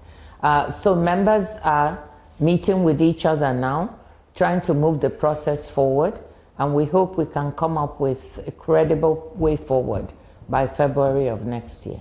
Uh, 0.42 0.71
so 0.71 0.95
members 0.95 1.57
are 1.64 2.02
meeting 2.38 2.85
with 2.85 3.02
each 3.02 3.25
other 3.26 3.52
now, 3.52 3.99
trying 4.35 4.61
to 4.62 4.75
move 4.75 5.00
the 5.00 5.11
process 5.11 5.69
forward, 5.69 6.19
and 6.59 6.75
we 6.75 6.85
hope 6.85 7.19
we 7.19 7.26
can 7.26 7.52
come 7.52 7.76
up 7.76 8.00
with 8.00 8.42
a 8.47 8.52
credible 8.52 9.33
way 9.37 9.57
forward 9.57 10.12
by 10.49 10.66
February 10.66 11.28
of 11.28 11.45
next 11.45 11.87
year. 11.87 12.00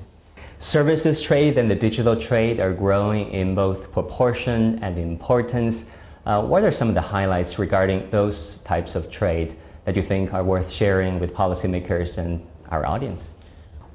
Services 0.61 1.23
trade 1.23 1.57
and 1.57 1.71
the 1.71 1.75
digital 1.75 2.15
trade 2.15 2.59
are 2.59 2.71
growing 2.71 3.31
in 3.31 3.55
both 3.55 3.91
proportion 3.91 4.77
and 4.83 4.95
importance. 4.95 5.85
Uh, 6.23 6.39
what 6.43 6.63
are 6.63 6.71
some 6.71 6.87
of 6.87 6.93
the 6.93 7.01
highlights 7.01 7.57
regarding 7.57 8.07
those 8.11 8.57
types 8.57 8.93
of 8.93 9.09
trade 9.09 9.55
that 9.85 9.95
you 9.95 10.03
think 10.03 10.35
are 10.35 10.43
worth 10.43 10.71
sharing 10.71 11.19
with 11.19 11.33
policymakers 11.33 12.19
and 12.19 12.45
our 12.69 12.85
audience? 12.85 13.33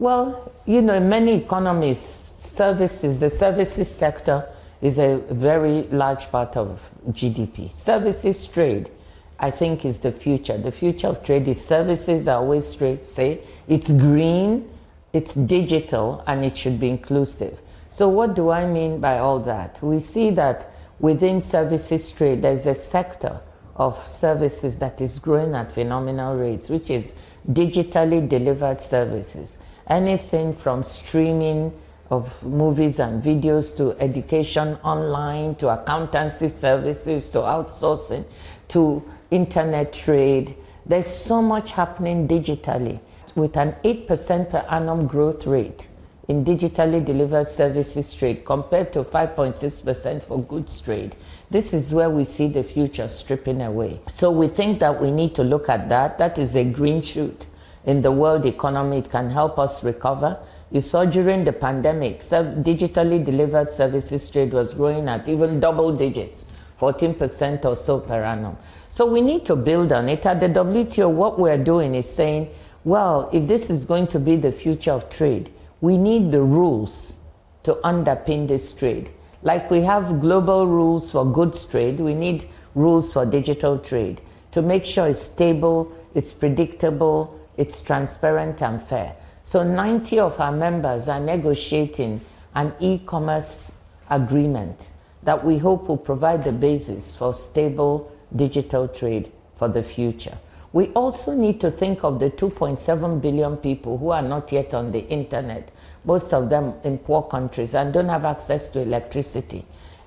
Well, 0.00 0.50
you 0.64 0.82
know, 0.82 0.94
in 0.94 1.08
many 1.08 1.34
economies, 1.34 2.00
services, 2.00 3.20
the 3.20 3.30
services 3.30 3.88
sector 3.88 4.44
is 4.82 4.98
a 4.98 5.18
very 5.30 5.82
large 5.92 6.28
part 6.32 6.56
of 6.56 6.82
GDP. 7.10 7.72
Services 7.74 8.44
trade, 8.44 8.90
I 9.38 9.52
think, 9.52 9.84
is 9.84 10.00
the 10.00 10.10
future. 10.10 10.58
The 10.58 10.72
future 10.72 11.06
of 11.06 11.22
trade 11.22 11.46
is 11.46 11.64
services, 11.64 12.26
I 12.26 12.34
always 12.34 12.76
say. 13.02 13.38
It's 13.68 13.92
green, 13.92 14.68
it's 15.16 15.34
digital, 15.34 16.22
and 16.26 16.44
it 16.44 16.56
should 16.58 16.78
be 16.78 16.90
inclusive. 16.90 17.58
So, 17.90 18.08
what 18.08 18.34
do 18.34 18.50
I 18.50 18.66
mean 18.66 19.00
by 19.00 19.18
all 19.18 19.38
that? 19.40 19.82
We 19.82 19.98
see 19.98 20.28
that 20.32 20.70
within 21.00 21.40
services 21.40 22.10
trade, 22.10 22.42
there's 22.42 22.66
a 22.66 22.74
sector 22.74 23.40
of 23.76 24.08
services 24.08 24.78
that 24.78 25.00
is 25.00 25.18
growing 25.18 25.54
at 25.54 25.72
phenomenal 25.72 26.36
rates, 26.36 26.68
which 26.68 26.90
is 26.90 27.14
digitally 27.50 28.28
delivered 28.28 28.80
services. 28.80 29.58
Anything 29.86 30.52
from 30.52 30.82
streaming 30.82 31.72
of 32.10 32.42
movies 32.44 33.00
and 33.00 33.22
videos 33.22 33.74
to 33.78 33.92
education 33.98 34.74
online 34.84 35.54
to 35.56 35.68
accountancy 35.68 36.48
services 36.48 37.30
to 37.30 37.38
outsourcing 37.38 38.24
to 38.68 39.02
internet 39.30 39.92
trade. 39.94 40.54
There's 40.84 41.06
so 41.08 41.40
much 41.40 41.72
happening 41.72 42.28
digitally 42.28 43.00
with 43.36 43.56
an 43.56 43.76
8% 43.84 44.50
per 44.50 44.64
annum 44.68 45.06
growth 45.06 45.46
rate 45.46 45.88
in 46.28 46.44
digitally 46.44 47.04
delivered 47.04 47.46
services 47.46 48.12
trade 48.12 48.44
compared 48.44 48.92
to 48.92 49.04
5.6% 49.04 50.22
for 50.24 50.42
goods 50.42 50.80
trade. 50.80 51.14
This 51.50 51.72
is 51.72 51.92
where 51.92 52.10
we 52.10 52.24
see 52.24 52.48
the 52.48 52.64
future 52.64 53.06
stripping 53.06 53.62
away. 53.62 54.00
So 54.08 54.32
we 54.32 54.48
think 54.48 54.80
that 54.80 55.00
we 55.00 55.12
need 55.12 55.36
to 55.36 55.44
look 55.44 55.68
at 55.68 55.88
that. 55.88 56.18
That 56.18 56.38
is 56.38 56.56
a 56.56 56.64
green 56.64 57.02
shoot 57.02 57.46
in 57.84 58.02
the 58.02 58.10
world 58.10 58.44
economy. 58.44 58.98
It 58.98 59.10
can 59.10 59.30
help 59.30 59.58
us 59.58 59.84
recover. 59.84 60.38
You 60.72 60.80
saw 60.80 61.04
during 61.04 61.44
the 61.44 61.52
pandemic, 61.52 62.22
digitally 62.22 63.24
delivered 63.24 63.70
services 63.70 64.28
trade 64.28 64.52
was 64.52 64.74
growing 64.74 65.08
at 65.08 65.28
even 65.28 65.60
double 65.60 65.94
digits, 65.94 66.46
14% 66.80 67.64
or 67.64 67.76
so 67.76 68.00
per 68.00 68.24
annum. 68.24 68.56
So 68.88 69.06
we 69.06 69.20
need 69.20 69.44
to 69.46 69.54
build 69.54 69.92
on 69.92 70.08
it. 70.08 70.26
At 70.26 70.40
the 70.40 70.48
WTO, 70.48 71.08
what 71.08 71.38
we're 71.38 71.62
doing 71.62 71.94
is 71.94 72.12
saying, 72.12 72.48
well, 72.86 73.28
if 73.32 73.48
this 73.48 73.68
is 73.68 73.84
going 73.84 74.06
to 74.06 74.20
be 74.20 74.36
the 74.36 74.52
future 74.52 74.92
of 74.92 75.10
trade, 75.10 75.50
we 75.80 75.98
need 75.98 76.30
the 76.30 76.40
rules 76.40 77.20
to 77.64 77.74
underpin 77.82 78.46
this 78.46 78.72
trade. 78.72 79.10
Like 79.42 79.68
we 79.72 79.80
have 79.80 80.20
global 80.20 80.68
rules 80.68 81.10
for 81.10 81.26
goods 81.26 81.64
trade, 81.68 81.98
we 81.98 82.14
need 82.14 82.44
rules 82.76 83.12
for 83.12 83.26
digital 83.26 83.76
trade 83.76 84.20
to 84.52 84.62
make 84.62 84.84
sure 84.84 85.08
it's 85.08 85.20
stable, 85.20 85.90
it's 86.14 86.32
predictable, 86.32 87.36
it's 87.56 87.82
transparent 87.82 88.62
and 88.62 88.80
fair. 88.80 89.16
So 89.42 89.64
90 89.64 90.20
of 90.20 90.38
our 90.38 90.52
members 90.52 91.08
are 91.08 91.18
negotiating 91.18 92.20
an 92.54 92.72
e-commerce 92.78 93.80
agreement 94.10 94.92
that 95.24 95.44
we 95.44 95.58
hope 95.58 95.88
will 95.88 95.96
provide 95.96 96.44
the 96.44 96.52
basis 96.52 97.16
for 97.16 97.34
stable 97.34 98.12
digital 98.36 98.86
trade 98.86 99.32
for 99.56 99.66
the 99.66 99.82
future. 99.82 100.38
We 100.76 100.88
also 100.88 101.34
need 101.34 101.58
to 101.62 101.70
think 101.70 102.04
of 102.04 102.18
the 102.20 102.28
2.7 102.30 103.22
billion 103.22 103.56
people 103.56 103.96
who 103.96 104.10
are 104.10 104.20
not 104.20 104.52
yet 104.52 104.74
on 104.74 104.92
the 104.92 105.08
internet, 105.08 105.70
most 106.04 106.34
of 106.34 106.50
them 106.50 106.74
in 106.84 106.98
poor 106.98 107.22
countries 107.22 107.74
and 107.74 107.94
don't 107.94 108.10
have 108.10 108.26
access 108.26 108.68
to 108.72 108.82
electricity. 108.82 109.64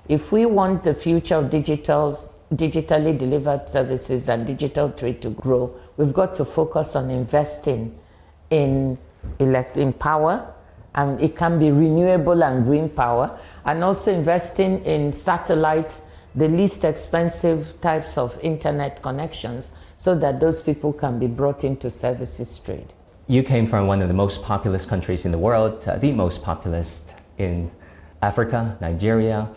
If 0.08 0.30
we 0.30 0.46
want 0.46 0.84
the 0.84 0.94
future 0.94 1.34
of 1.34 1.50
digital, 1.50 2.16
digitally 2.54 3.18
delivered 3.18 3.68
services 3.68 4.28
and 4.28 4.46
digital 4.46 4.90
trade 4.92 5.20
to 5.22 5.30
grow, 5.30 5.74
we've 5.96 6.12
got 6.12 6.36
to 6.36 6.44
focus 6.44 6.94
on 6.94 7.10
investing 7.10 7.98
in, 8.50 8.96
elect- 9.40 9.76
in 9.76 9.92
power, 9.92 10.54
and 10.94 11.20
it 11.20 11.34
can 11.34 11.58
be 11.58 11.72
renewable 11.72 12.44
and 12.44 12.64
green 12.64 12.88
power, 12.88 13.36
and 13.64 13.82
also 13.82 14.12
investing 14.12 14.84
in 14.84 15.12
satellites, 15.12 16.02
the 16.36 16.46
least 16.46 16.84
expensive 16.84 17.74
types 17.80 18.16
of 18.16 18.38
internet 18.40 19.02
connections 19.02 19.72
so 20.00 20.14
that 20.14 20.40
those 20.40 20.62
people 20.62 20.94
can 20.94 21.18
be 21.18 21.26
brought 21.26 21.62
into 21.62 21.90
services 21.90 22.58
trade. 22.58 22.90
You 23.26 23.42
came 23.42 23.66
from 23.66 23.86
one 23.86 24.00
of 24.00 24.08
the 24.08 24.14
most 24.14 24.42
populous 24.42 24.86
countries 24.86 25.26
in 25.26 25.30
the 25.30 25.36
world, 25.36 25.86
uh, 25.86 25.98
the 25.98 26.12
most 26.12 26.42
populous 26.42 27.12
in 27.36 27.70
Africa, 28.22 28.78
Nigeria, 28.80 29.50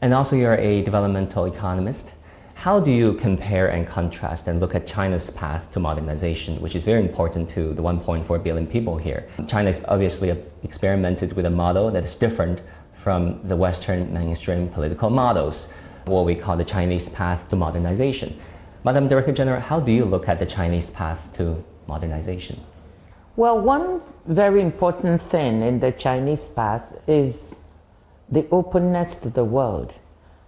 and 0.00 0.14
also 0.14 0.36
you're 0.36 0.54
a 0.54 0.82
developmental 0.82 1.44
economist. 1.44 2.12
How 2.54 2.78
do 2.78 2.92
you 2.92 3.14
compare 3.14 3.66
and 3.66 3.84
contrast 3.84 4.46
and 4.46 4.60
look 4.60 4.76
at 4.76 4.86
China's 4.86 5.28
path 5.30 5.72
to 5.72 5.80
modernization, 5.80 6.60
which 6.60 6.76
is 6.76 6.84
very 6.84 7.00
important 7.00 7.50
to 7.50 7.74
the 7.74 7.82
1.4 7.82 8.44
billion 8.44 8.68
people 8.68 8.96
here? 8.96 9.28
China 9.48 9.72
has 9.72 9.82
obviously 9.88 10.30
experimented 10.62 11.32
with 11.32 11.46
a 11.46 11.50
model 11.50 11.90
that 11.90 12.04
is 12.04 12.14
different 12.14 12.62
from 12.94 13.40
the 13.48 13.56
Western 13.56 14.12
mainstream 14.12 14.68
political 14.68 15.10
models, 15.10 15.66
what 16.04 16.24
we 16.24 16.36
call 16.36 16.56
the 16.56 16.64
Chinese 16.64 17.08
path 17.08 17.50
to 17.50 17.56
modernization. 17.56 18.38
Madam 18.82 19.08
Director 19.08 19.32
General, 19.32 19.60
how 19.60 19.78
do 19.78 19.92
you 19.92 20.06
look 20.06 20.26
at 20.26 20.38
the 20.38 20.46
Chinese 20.46 20.88
path 20.88 21.28
to 21.34 21.62
modernization? 21.86 22.58
Well, 23.36 23.60
one 23.60 24.00
very 24.26 24.62
important 24.62 25.20
thing 25.20 25.62
in 25.62 25.80
the 25.80 25.92
Chinese 25.92 26.48
path 26.48 26.82
is 27.06 27.60
the 28.30 28.48
openness 28.50 29.18
to 29.18 29.28
the 29.28 29.44
world. 29.44 29.94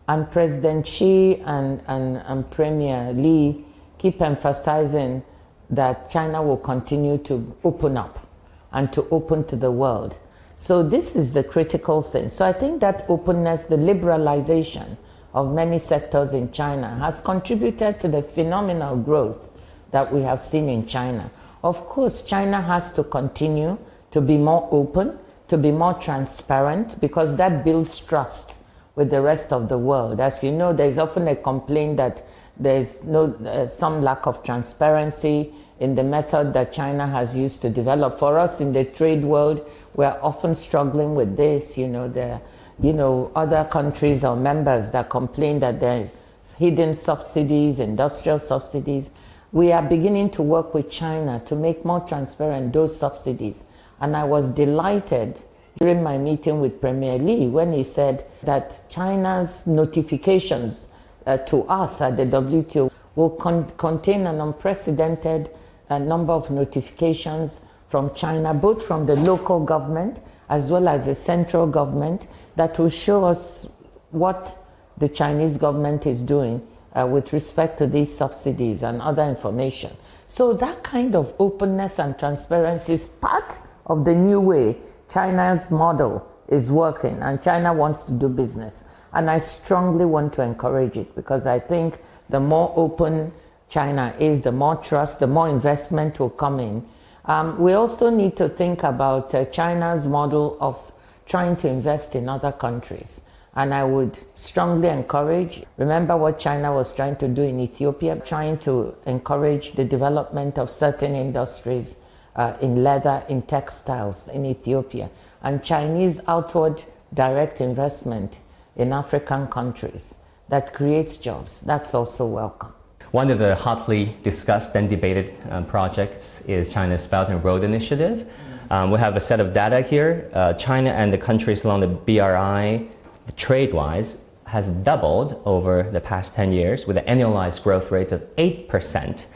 And 0.09 0.31
President 0.31 0.87
Xi 0.87 1.40
and, 1.45 1.83
and, 1.87 2.16
and 2.25 2.51
Premier 2.51 3.12
Li 3.12 3.66
keep 3.99 4.23
emphasizing 4.23 5.23
that 5.68 6.09
China 6.09 6.42
will 6.42 6.57
continue 6.57 7.18
to 7.18 7.55
open 7.64 7.99
up 7.99 8.27
and 8.73 8.90
to 8.95 9.07
open 9.11 9.45
to 9.45 9.57
the 9.57 9.71
world. 9.71 10.16
So, 10.57 10.83
this 10.83 11.16
is 11.16 11.35
the 11.35 11.45
critical 11.45 12.01
thing. 12.01 12.31
So, 12.31 12.47
I 12.47 12.53
think 12.53 12.81
that 12.81 13.05
openness, 13.09 13.66
the 13.66 13.77
liberalization, 13.77 14.97
of 15.35 15.53
many 15.53 15.79
sectors 15.79 16.33
in 16.33 16.51
China 16.53 16.97
has 16.99 17.21
contributed 17.21 18.01
to 18.01 18.09
the 18.09 18.23
phenomenal 18.23 18.97
growth 18.97 19.51
that 19.90 20.12
we 20.12 20.23
have 20.23 20.42
seen 20.42 20.68
in 20.68 20.87
China. 20.87 21.31
Of 21.62 21.87
course, 21.87 22.23
China 22.23 22.61
has 22.61 22.92
to 22.95 23.05
continue 23.05 23.79
to 24.11 24.21
be 24.21 24.37
more 24.37 24.68
open, 24.71 25.18
to 25.49 25.57
be 25.57 25.71
more 25.71 25.95
transparent, 25.95 27.01
because 27.01 27.37
that 27.37 27.64
builds 27.64 27.99
trust 27.99 28.61
with 28.95 29.11
the 29.11 29.21
rest 29.21 29.53
of 29.53 29.68
the 29.68 29.79
world. 29.79 30.21
As 30.21 30.42
you 30.42 30.53
know, 30.53 30.73
there's 30.73 30.99
often 30.99 31.29
a 31.29 31.37
complaint 31.37 31.97
that 31.97 32.23
there's 32.59 33.03
no, 33.05 33.33
uh, 33.47 33.66
some 33.66 34.03
lack 34.03 34.27
of 34.27 34.42
transparency 34.42 35.53
in 35.81 35.95
the 35.95 36.05
method 36.05 36.53
that 36.53 36.73
China 36.73 37.07
has 37.07 37.35
used 37.35 37.62
to 37.62 37.71
develop. 37.71 38.18
For 38.18 38.38
us 38.38 38.61
in 38.61 38.73
the 38.73 38.85
trade 38.85 39.25
world, 39.25 39.66
we're 39.95 40.18
often 40.23 40.55
struggling 40.55 41.14
with 41.14 41.37
this. 41.37 41.79
You 41.79 41.88
know, 41.88 42.09
the 42.09 42.40
you 42.83 42.92
know, 42.92 43.31
other 43.37 43.64
countries 43.71 44.25
or 44.25 44.35
members 44.35 44.90
that 44.90 45.09
complain 45.09 45.61
that 45.61 45.79
there 45.79 46.03
are 46.03 46.11
hidden 46.59 46.95
subsidies, 46.95 47.79
industrial 47.79 48.40
subsidies. 48.40 49.11
We 49.53 49.71
are 49.71 49.83
beginning 49.83 50.31
to 50.31 50.42
work 50.42 50.75
with 50.75 50.90
China 50.90 51.40
to 51.47 51.55
make 51.55 51.85
more 51.85 52.01
transparent 52.01 52.73
those 52.73 52.99
subsidies. 52.99 53.64
And 54.01 54.16
I 54.16 54.25
was 54.25 54.49
delighted 54.49 55.40
during 55.79 56.03
my 56.03 56.18
meeting 56.18 56.61
with 56.61 56.81
Premier 56.81 57.18
Li 57.18 57.47
when 57.47 57.73
he 57.73 57.85
said 57.85 58.25
that 58.42 58.83
China's 58.88 59.64
notifications 59.66 60.88
uh, 61.25 61.37
to 61.38 61.62
us 61.64 62.01
at 62.01 62.16
the 62.16 62.25
WTO 62.25 62.90
will 63.14 63.31
con- 63.31 63.71
contain 63.77 64.27
an 64.27 64.40
unprecedented 64.40 65.51
uh, 65.88 65.99
number 65.99 66.33
of 66.33 66.51
notifications 66.51 67.61
from 67.88 68.12
China, 68.14 68.53
both 68.53 68.85
from 68.85 69.07
the 69.07 69.14
local 69.14 69.61
government 69.61 70.18
as 70.53 70.71
well 70.71 70.87
as 70.87 71.07
the 71.07 71.14
central 71.14 71.66
government, 71.66 72.27
that 72.57 72.79
will 72.79 72.91
show 72.91 73.25
us 73.25 73.69
what 74.11 74.59
the 74.99 75.09
Chinese 75.09 75.57
government 75.57 76.07
is 76.07 76.23
doing 76.23 76.67
uh, 76.95 77.07
with 77.07 77.33
respect 77.33 77.79
to 77.79 77.87
these 77.87 78.15
subsidies 78.15 78.83
and 78.83 79.01
other 79.01 79.25
information. 79.25 79.91
So 80.27 80.53
that 80.55 80.83
kind 80.83 81.15
of 81.15 81.35
openness 81.38 81.99
and 81.99 82.19
transparency 82.19 82.95
is 82.95 83.09
part 83.09 83.53
of 83.87 84.05
the 84.05 84.15
new 84.15 84.41
way 84.41 84.77
China's 85.09 85.71
model 85.71 86.27
is 86.49 86.71
working 86.71 87.19
and 87.23 87.43
China 87.43 87.73
wants 87.73 88.05
to 88.05 88.12
do 88.12 88.29
business. 88.29 88.85
And 89.12 89.31
I 89.31 89.38
strongly 89.38 90.05
want 90.05 90.33
to 90.35 90.43
encourage 90.43 90.97
it 90.97 91.15
because 91.15 91.47
I 91.47 91.59
think 91.59 91.99
the 92.31 92.41
more 92.41 92.73
open 92.77 93.33
China 93.69 94.15
is, 94.19 94.43
the 94.43 94.53
more 94.53 94.77
trust, 94.77 95.21
the 95.21 95.27
more 95.27 95.49
investment 95.49 96.19
will 96.19 96.31
come 96.31 96.61
in. 96.61 96.87
Um, 97.25 97.59
we 97.59 97.73
also 97.73 98.11
need 98.11 98.37
to 98.37 98.49
think 98.49 98.83
about 98.83 99.35
uh, 99.35 99.45
China's 99.47 100.07
model 100.07 100.57
of 100.61 100.92
trying 101.33 101.57
to 101.57 101.66
invest 101.66 102.14
in 102.14 102.29
other 102.29 102.53
countries. 102.53 103.23
And 103.55 103.73
I 103.73 103.85
would 103.85 104.18
strongly 104.35 104.88
encourage, 104.88 105.64
remember 105.79 106.14
what 106.14 106.38
China 106.38 106.75
was 106.75 106.92
trying 106.92 107.16
to 107.16 107.29
do 107.38 107.40
in 107.40 107.59
Ethiopia, 107.59 108.21
trying 108.33 108.59
to 108.59 108.95
encourage 109.07 109.73
the 109.73 109.87
development 109.97 110.59
of 110.59 110.71
certain 110.71 111.14
industries 111.14 111.97
uh, 112.37 112.53
in 112.61 112.85
leather, 112.85 113.23
in 113.31 113.40
textiles 113.40 114.29
in 114.29 114.45
Ethiopia, 114.45 115.09
and 115.42 115.64
Chinese 115.64 116.21
outward 116.29 116.83
direct 117.14 117.62
investment 117.62 118.38
in 118.77 118.92
African 118.92 119.47
countries 119.47 120.16
that 120.51 120.75
creates 120.75 121.16
jobs. 121.16 121.62
That's 121.62 121.95
also 121.95 122.27
welcome. 122.27 122.75
One 123.11 123.31
of 123.31 123.38
the 123.38 123.55
hotly 123.55 124.16
discussed 124.23 124.75
and 124.75 124.90
debated 124.90 125.33
um, 125.51 125.64
projects 125.64 126.42
is 126.42 126.71
China's 126.71 127.07
Belt 127.07 127.31
and 127.31 127.42
Road 127.42 127.64
Initiative. 127.64 128.27
Um, 128.73 128.91
we 128.91 128.99
have 128.99 129.17
a 129.17 129.21
set 129.21 129.39
of 129.39 129.53
data 129.53 129.83
here. 129.83 130.31
Uh, 130.33 130.55
China 130.55 130.91
and 130.91 131.13
the 131.13 131.19
countries 131.19 131.63
along 131.63 131.81
the 131.81 131.89
BRI 131.89 132.89
trade 133.37 133.75
wise, 133.75 134.19
has 134.47 134.69
doubled 134.69 135.41
over 135.45 135.83
the 135.83 136.01
past 136.01 136.35
10 136.35 136.53
years 136.53 136.87
with 136.87 136.97
an 136.97 137.05
annualized 137.05 137.63
growth 137.63 137.91
rate 137.91 138.13
of 138.13 138.23
8%. 138.37 139.27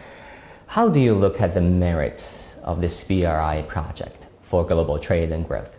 How 0.68 0.88
do 0.88 0.98
you 0.98 1.14
look 1.14 1.40
at 1.40 1.52
the 1.52 1.60
merits 1.60 2.54
of 2.62 2.80
this 2.80 3.04
BRI 3.04 3.64
project 3.68 4.26
for 4.40 4.64
global 4.64 4.98
trade 4.98 5.30
and 5.32 5.46
growth? 5.46 5.70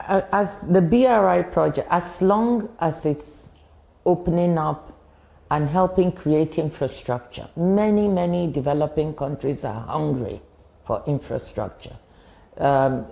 As 0.00 0.62
the 0.62 0.80
BRI 0.80 1.42
project, 1.52 1.86
as 1.90 2.22
long 2.22 2.70
as 2.80 3.04
it's 3.04 3.50
opening 4.06 4.56
up 4.56 4.98
and 5.50 5.68
helping 5.68 6.10
create 6.10 6.58
infrastructure, 6.58 7.48
many, 7.54 8.08
many 8.08 8.50
developing 8.50 9.14
countries 9.14 9.62
are 9.62 9.82
hungry 9.82 10.40
for 10.84 11.02
infrastructure. 11.06 11.96
Um, 12.58 13.06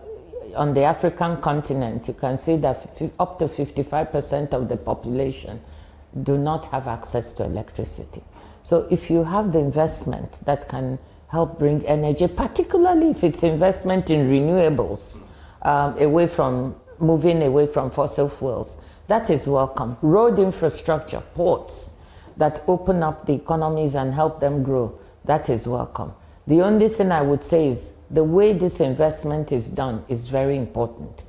on 0.55 0.75
the 0.75 0.83
African 0.83 1.41
continent, 1.41 2.09
you 2.09 2.15
can 2.15 2.39
see 2.39 2.57
that 2.57 2.89
up 3.19 3.39
to 3.39 3.47
55% 3.47 4.53
of 4.53 4.69
the 4.69 4.77
population 4.77 5.61
do 6.23 6.37
not 6.37 6.67
have 6.67 6.89
access 6.89 7.33
to 7.35 7.45
electricity. 7.45 8.23
So 8.63 8.87
if 8.91 9.11
you 9.11 9.25
have 9.25 9.53
the 9.53 9.59
investment 9.59 10.45
that 10.45 10.69
can 10.69 10.99
help 11.29 11.59
bring 11.59 11.87
energy, 11.87 12.27
particularly 12.27 13.11
if 13.11 13.23
it's 13.23 13.43
investment 13.43 14.11
in 14.11 14.29
renewables, 14.29 15.21
um, 15.63 15.97
away 15.99 16.27
from 16.27 16.75
moving 16.99 17.43
away 17.43 17.67
from 17.67 17.91
fossil 17.91 18.29
fuels, 18.29 18.79
that 19.09 19.31
is 19.31 19.47
welcome. 19.47 19.97
Road 20.03 20.39
infrastructure, 20.39 21.23
ports 21.35 21.95
that 22.37 22.63
open 22.67 23.03
up 23.03 23.27
the 23.27 23.35
economies 23.35 23.95
and 23.95 24.15
help 24.15 24.41
them 24.41 24.63
grow, 24.63 24.99
that 25.25 25.49
is 25.49 25.67
welcome. 25.67 26.13
The 26.47 26.63
only 26.63 26.89
thing 26.89 27.13
I 27.13 27.23
would 27.23 27.45
say 27.45 27.69
is 27.69 27.93
the 28.11 28.25
way 28.25 28.53
this 28.53 28.81
investment 28.81 29.53
is 29.53 29.71
done 29.71 30.05
is 30.09 30.29
very 30.29 30.57
important. 30.57 31.23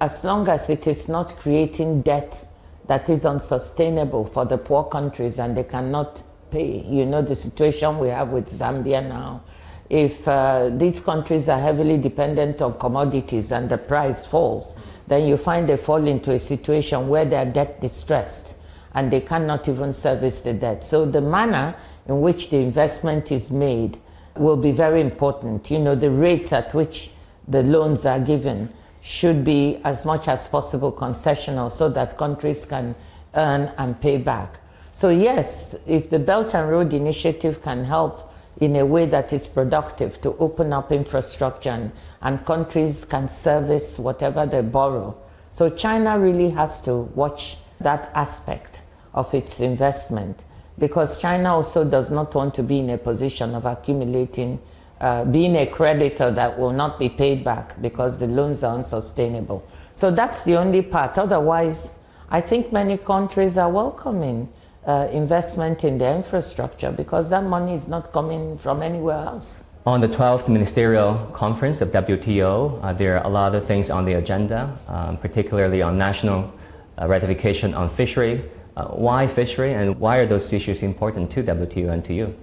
As 0.00 0.24
long 0.24 0.48
as 0.48 0.68
it 0.68 0.86
is 0.86 1.08
not 1.08 1.36
creating 1.38 2.02
debt 2.02 2.46
that 2.86 3.08
is 3.08 3.24
unsustainable 3.24 4.26
for 4.26 4.44
the 4.44 4.58
poor 4.58 4.84
countries 4.84 5.38
and 5.38 5.56
they 5.56 5.64
cannot 5.64 6.22
pay. 6.50 6.80
You 6.82 7.06
know 7.06 7.22
the 7.22 7.34
situation 7.34 7.98
we 7.98 8.08
have 8.08 8.28
with 8.28 8.46
Zambia 8.48 9.06
now. 9.06 9.42
If 9.88 10.26
uh, 10.26 10.70
these 10.70 11.00
countries 11.00 11.48
are 11.48 11.60
heavily 11.60 11.98
dependent 11.98 12.62
on 12.62 12.78
commodities 12.78 13.52
and 13.52 13.68
the 13.68 13.78
price 13.78 14.24
falls, 14.24 14.78
then 15.06 15.26
you 15.26 15.36
find 15.36 15.68
they 15.68 15.76
fall 15.76 16.06
into 16.06 16.32
a 16.32 16.38
situation 16.38 17.08
where 17.08 17.24
they 17.24 17.36
are 17.36 17.44
debt 17.46 17.80
distressed 17.80 18.58
and 18.94 19.10
they 19.10 19.20
cannot 19.20 19.68
even 19.68 19.92
service 19.92 20.42
the 20.42 20.54
debt. 20.54 20.84
So 20.84 21.04
the 21.04 21.20
manner 21.20 21.74
in 22.06 22.20
which 22.20 22.50
the 22.50 22.58
investment 22.58 23.32
is 23.32 23.50
made 23.50 23.98
will 24.36 24.56
be 24.56 24.72
very 24.72 25.00
important. 25.00 25.70
You 25.70 25.78
know, 25.78 25.94
the 25.94 26.10
rates 26.10 26.52
at 26.52 26.74
which 26.74 27.10
the 27.46 27.62
loans 27.62 28.04
are 28.06 28.18
given 28.18 28.72
should 29.02 29.44
be 29.44 29.78
as 29.84 30.04
much 30.04 30.28
as 30.28 30.48
possible 30.48 30.90
concessional 30.90 31.70
so 31.70 31.88
that 31.90 32.16
countries 32.16 32.64
can 32.64 32.94
earn 33.34 33.72
and 33.76 34.00
pay 34.00 34.16
back. 34.16 34.58
So, 34.92 35.10
yes, 35.10 35.74
if 35.86 36.08
the 36.08 36.18
Belt 36.18 36.54
and 36.54 36.70
Road 36.70 36.92
Initiative 36.92 37.60
can 37.60 37.84
help 37.84 38.32
in 38.60 38.76
a 38.76 38.86
way 38.86 39.06
that 39.06 39.32
is 39.32 39.46
productive 39.46 40.20
to 40.22 40.36
open 40.38 40.72
up 40.72 40.92
infrastructure 40.92 41.70
and, 41.70 41.92
and 42.22 42.44
countries 42.46 43.04
can 43.04 43.28
service 43.28 43.98
whatever 43.98 44.46
they 44.46 44.62
borrow. 44.62 45.16
So, 45.50 45.68
China 45.68 46.18
really 46.18 46.50
has 46.50 46.80
to 46.82 46.96
watch 46.96 47.58
that 47.80 48.10
aspect 48.14 48.82
of 49.12 49.34
its 49.34 49.60
investment 49.60 50.44
because 50.78 51.20
China 51.20 51.54
also 51.54 51.84
does 51.84 52.10
not 52.10 52.34
want 52.34 52.54
to 52.54 52.62
be 52.62 52.80
in 52.80 52.90
a 52.90 52.98
position 52.98 53.54
of 53.54 53.64
accumulating, 53.64 54.60
uh, 55.00 55.24
being 55.24 55.56
a 55.56 55.66
creditor 55.66 56.30
that 56.30 56.58
will 56.58 56.72
not 56.72 56.98
be 56.98 57.08
paid 57.08 57.44
back 57.44 57.80
because 57.80 58.18
the 58.18 58.26
loans 58.26 58.64
are 58.64 58.74
unsustainable. 58.74 59.66
So 59.94 60.10
that's 60.10 60.44
the 60.44 60.56
only 60.56 60.82
part. 60.82 61.18
Otherwise, 61.18 61.98
I 62.30 62.40
think 62.40 62.72
many 62.72 62.96
countries 62.96 63.56
are 63.58 63.70
welcoming 63.70 64.48
uh, 64.86 65.08
investment 65.12 65.84
in 65.84 65.98
their 65.98 66.16
infrastructure 66.16 66.90
because 66.90 67.30
that 67.30 67.44
money 67.44 67.74
is 67.74 67.88
not 67.88 68.12
coming 68.12 68.58
from 68.58 68.82
anywhere 68.82 69.18
else. 69.18 69.64
On 69.86 70.00
the 70.00 70.08
12th 70.08 70.48
Ministerial 70.48 71.14
Conference 71.34 71.82
of 71.82 71.90
WTO, 71.90 72.82
uh, 72.82 72.92
there 72.94 73.18
are 73.18 73.26
a 73.26 73.28
lot 73.28 73.54
of 73.54 73.66
things 73.66 73.90
on 73.90 74.06
the 74.06 74.14
agenda, 74.14 74.76
um, 74.88 75.18
particularly 75.18 75.82
on 75.82 75.98
national 75.98 76.50
uh, 76.98 77.06
ratification 77.06 77.74
on 77.74 77.90
fishery, 77.90 78.42
uh, 78.76 78.86
why 78.88 79.26
fishery 79.26 79.72
and 79.74 79.98
why 80.00 80.18
are 80.18 80.26
those 80.26 80.52
issues 80.52 80.82
important 80.82 81.30
to 81.32 81.42
WTO 81.42 81.90
and 81.90 82.04
to 82.04 82.14
you? 82.14 82.34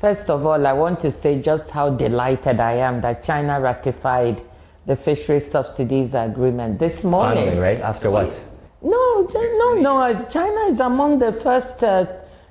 First 0.00 0.28
of 0.30 0.44
all, 0.44 0.66
I 0.66 0.72
want 0.72 1.00
to 1.00 1.10
say 1.10 1.40
just 1.40 1.70
how 1.70 1.90
delighted 1.90 2.60
I 2.60 2.72
am 2.72 3.00
that 3.02 3.24
China 3.24 3.60
ratified 3.60 4.42
the 4.86 4.96
fishery 4.96 5.40
subsidies 5.40 6.14
agreement 6.14 6.78
this 6.78 7.04
morning. 7.04 7.44
Finally, 7.44 7.58
right? 7.58 7.80
After 7.80 8.10
what? 8.10 8.38
No, 8.82 9.26
no, 9.32 9.74
no. 9.74 9.98
Uh, 9.98 10.24
China 10.26 10.60
is 10.66 10.80
among 10.80 11.18
the 11.18 11.32
first, 11.32 11.82
uh, 11.82 12.06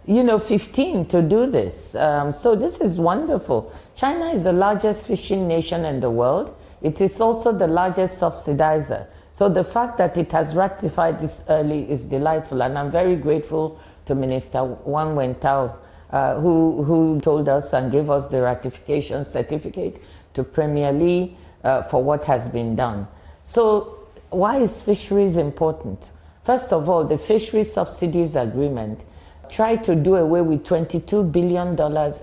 you 0.05 0.23
know, 0.23 0.39
15 0.39 1.05
to 1.09 1.21
do 1.21 1.45
this. 1.45 1.93
Um, 1.95 2.33
so 2.33 2.55
this 2.55 2.81
is 2.81 2.97
wonderful. 2.97 3.71
China 3.95 4.31
is 4.31 4.45
the 4.45 4.53
largest 4.53 5.05
fishing 5.05 5.47
nation 5.47 5.85
in 5.85 5.99
the 5.99 6.09
world. 6.09 6.55
It 6.81 7.01
is 7.01 7.21
also 7.21 7.51
the 7.51 7.67
largest 7.67 8.19
subsidizer. 8.19 9.05
So 9.33 9.49
the 9.49 9.63
fact 9.63 9.97
that 9.97 10.15
it 10.15 10.31
has 10.31 10.55
ratified 10.55 11.19
this 11.19 11.43
early 11.49 11.89
is 11.89 12.05
delightful, 12.05 12.61
and 12.61 12.77
I'm 12.77 12.91
very 12.91 13.15
grateful 13.15 13.79
to 14.05 14.13
Minister 14.13 14.63
Wang 14.63 15.15
Wentao, 15.15 15.75
uh, 16.11 16.39
who, 16.39 16.83
who 16.83 17.19
told 17.19 17.49
us 17.49 17.73
and 17.73 17.91
gave 17.91 18.11
us 18.11 18.27
the 18.27 18.43
ratification 18.43 19.25
certificate 19.25 19.99
to 20.35 20.43
Premier 20.43 20.91
Li 20.91 21.35
uh, 21.63 21.81
for 21.83 22.03
what 22.03 22.25
has 22.25 22.47
been 22.47 22.75
done. 22.75 23.07
So 23.43 24.05
why 24.29 24.57
is 24.57 24.81
fisheries 24.81 25.37
important? 25.37 26.09
First 26.43 26.71
of 26.71 26.87
all, 26.87 27.03
the 27.03 27.17
fisheries 27.17 27.73
subsidies 27.73 28.35
agreement 28.35 29.03
tried 29.49 29.83
to 29.85 29.95
do 29.95 30.15
away 30.15 30.41
with 30.41 30.63
$22 30.63 31.31
billion 31.31 31.75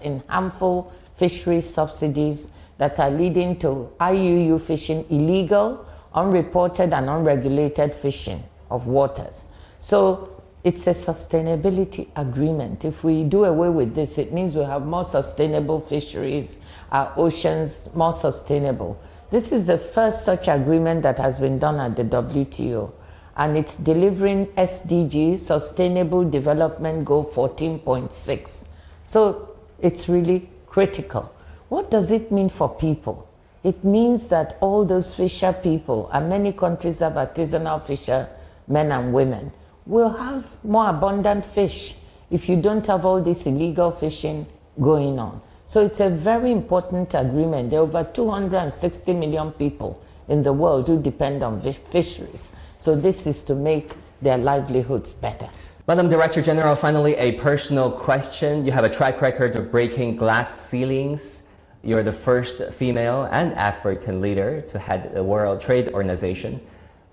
in 0.05 0.23
harmful 0.29 0.93
fisheries 1.17 1.69
subsidies 1.69 2.53
that 2.79 3.01
are 3.01 3.11
leading 3.11 3.59
to 3.59 3.91
IUU 4.01 4.61
fishing 4.61 5.05
illegal 5.11 5.87
unreported 6.15 6.93
and 6.93 7.09
unregulated 7.09 7.95
fishing 7.95 8.43
of 8.71 8.87
waters. 8.87 9.47
So 9.79 10.43
it's 10.63 10.87
a 10.87 10.91
sustainability 10.91 12.09
agreement. 12.17 12.85
If 12.85 13.03
we 13.03 13.25
do 13.25 13.45
away 13.45 13.71
with 13.71 13.95
this, 13.95 14.19
it 14.19 14.33
means 14.33 14.55
we 14.55 14.63
have 14.63 14.85
more 14.85 15.05
sustainable 15.05 15.81
fisheries, 15.81 16.61
our 16.93 17.13
oceans 17.17 17.95
more 17.95 18.13
sustainable. 18.13 19.01
This 19.31 19.53
is 19.53 19.67
the 19.67 19.79
first 19.79 20.25
such 20.25 20.49
agreement 20.49 21.03
that 21.03 21.19
has 21.19 21.39
been 21.39 21.59
done 21.59 21.79
at 21.79 21.97
the 21.97 22.05
WTO, 22.05 22.91
and 23.37 23.57
it's 23.57 23.77
delivering 23.77 24.47
SDG, 24.49 25.39
Sustainable 25.39 26.29
Development 26.29 27.05
Goal 27.05 27.25
14.6. 27.25 28.67
So 29.05 29.57
it's 29.79 30.09
really 30.09 30.51
critical. 30.67 31.33
What 31.69 31.91
does 31.91 32.11
it 32.11 32.33
mean 32.33 32.49
for 32.49 32.69
people? 32.69 33.30
It 33.63 33.85
means 33.85 34.29
that 34.29 34.57
all 34.61 34.85
those 34.85 35.13
fisher 35.15 35.53
people, 35.53 36.09
and 36.13 36.29
many 36.29 36.53
countries 36.53 37.01
have 37.01 37.15
artisanal 37.15 37.83
fisher 37.83 38.29
men 38.69 38.91
and 38.93 39.13
women, 39.13 39.53
will 39.87 40.11
have 40.11 40.47
more 40.65 40.89
abundant 40.89 41.45
fish 41.45 41.97
if 42.31 42.49
you 42.49 42.61
don't 42.61 42.87
have 42.87 43.05
all 43.05 43.21
this 43.21 43.47
illegal 43.47 43.91
fishing 43.91 44.47
going 44.81 45.19
on. 45.19 45.41
So 45.67 45.85
it's 45.85 46.01
a 46.01 46.09
very 46.11 46.53
important 46.53 47.15
agreement. 47.15 47.71
There 47.71 47.81
are 47.81 47.83
over 47.83 48.05
260 48.05 49.13
million 49.15 49.53
people 49.53 50.03
in 50.29 50.43
the 50.43 50.53
world 50.53 50.89
who 50.89 51.01
depend 51.01 51.43
on 51.43 51.61
fisheries. 51.61 52.57
So 52.79 52.97
this 52.97 53.27
is 53.27 53.43
to 53.45 53.55
make 53.55 53.93
their 54.23 54.39
livelihoods 54.39 55.13
better. 55.13 55.49
Madam 55.87 56.09
Director 56.09 56.41
General, 56.41 56.77
finally, 56.77 57.15
a 57.17 57.33
personal 57.33 57.91
question. 57.91 58.65
You 58.65 58.73
have 58.73 58.85
a 58.85 58.89
track 58.89 59.21
record 59.21 59.57
of 59.57 59.71
breaking 59.71 60.17
glass 60.17 60.69
ceilings. 60.69 61.40
You're 61.83 62.03
the 62.03 62.13
first 62.13 62.73
female 62.75 63.25
and 63.33 63.55
African 63.55 64.21
leader 64.21 64.61
to 64.69 64.79
head 64.79 65.15
the 65.15 65.25
World 65.25 65.63
Trade 65.63 65.89
Organization. 65.93 66.61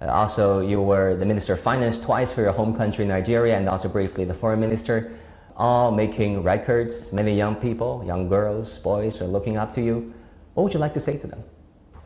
Uh, 0.02 0.08
also, 0.08 0.60
you 0.60 0.82
were 0.82 1.16
the 1.16 1.26
Minister 1.26 1.54
of 1.54 1.62
Finance 1.62 1.98
twice 1.98 2.34
for 2.34 2.42
your 2.42 2.52
home 2.52 2.76
country, 2.76 3.06
Nigeria, 3.06 3.58
and 3.58 3.70
also 3.70 3.88
briefly 3.88 4.26
the 4.26 4.34
Foreign 4.34 4.60
Minister, 4.60 5.18
all 5.56 5.92
making 5.92 6.44
records. 6.44 7.14
Many 7.14 7.34
young 7.34 7.56
people, 7.56 8.04
young 8.06 8.28
girls, 8.28 8.78
boys 8.80 9.22
are 9.22 9.28
looking 9.28 9.56
up 9.56 9.74
to 9.76 9.82
you. 9.82 10.14
What 10.54 10.64
would 10.64 10.74
you 10.74 10.82
like 10.82 10.94
to 10.96 11.00
say 11.00 11.18
to 11.18 11.28
them? 11.28 11.44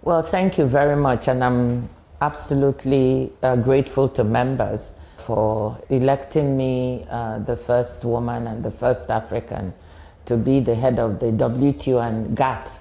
Well, 0.04 0.22
thank 0.22 0.60
you 0.60 0.66
very 0.66 0.96
much, 0.96 1.28
and 1.28 1.44
I'm 1.44 1.90
absolutely 2.22 3.34
uh, 3.42 3.56
grateful 3.56 4.08
to 4.10 4.24
members 4.24 4.94
for 5.26 5.82
electing 5.90 6.56
me 6.56 7.08
uh, 7.10 7.40
the 7.40 7.56
first 7.56 8.06
woman 8.06 8.46
and 8.46 8.64
the 8.64 8.72
first 8.72 9.10
African 9.10 9.74
to 10.26 10.38
be 10.38 10.60
the 10.60 10.76
head 10.76 11.00
of 11.00 11.20
the 11.20 11.28
WTO 11.28 12.08
and 12.08 12.36
GATT 12.36 12.72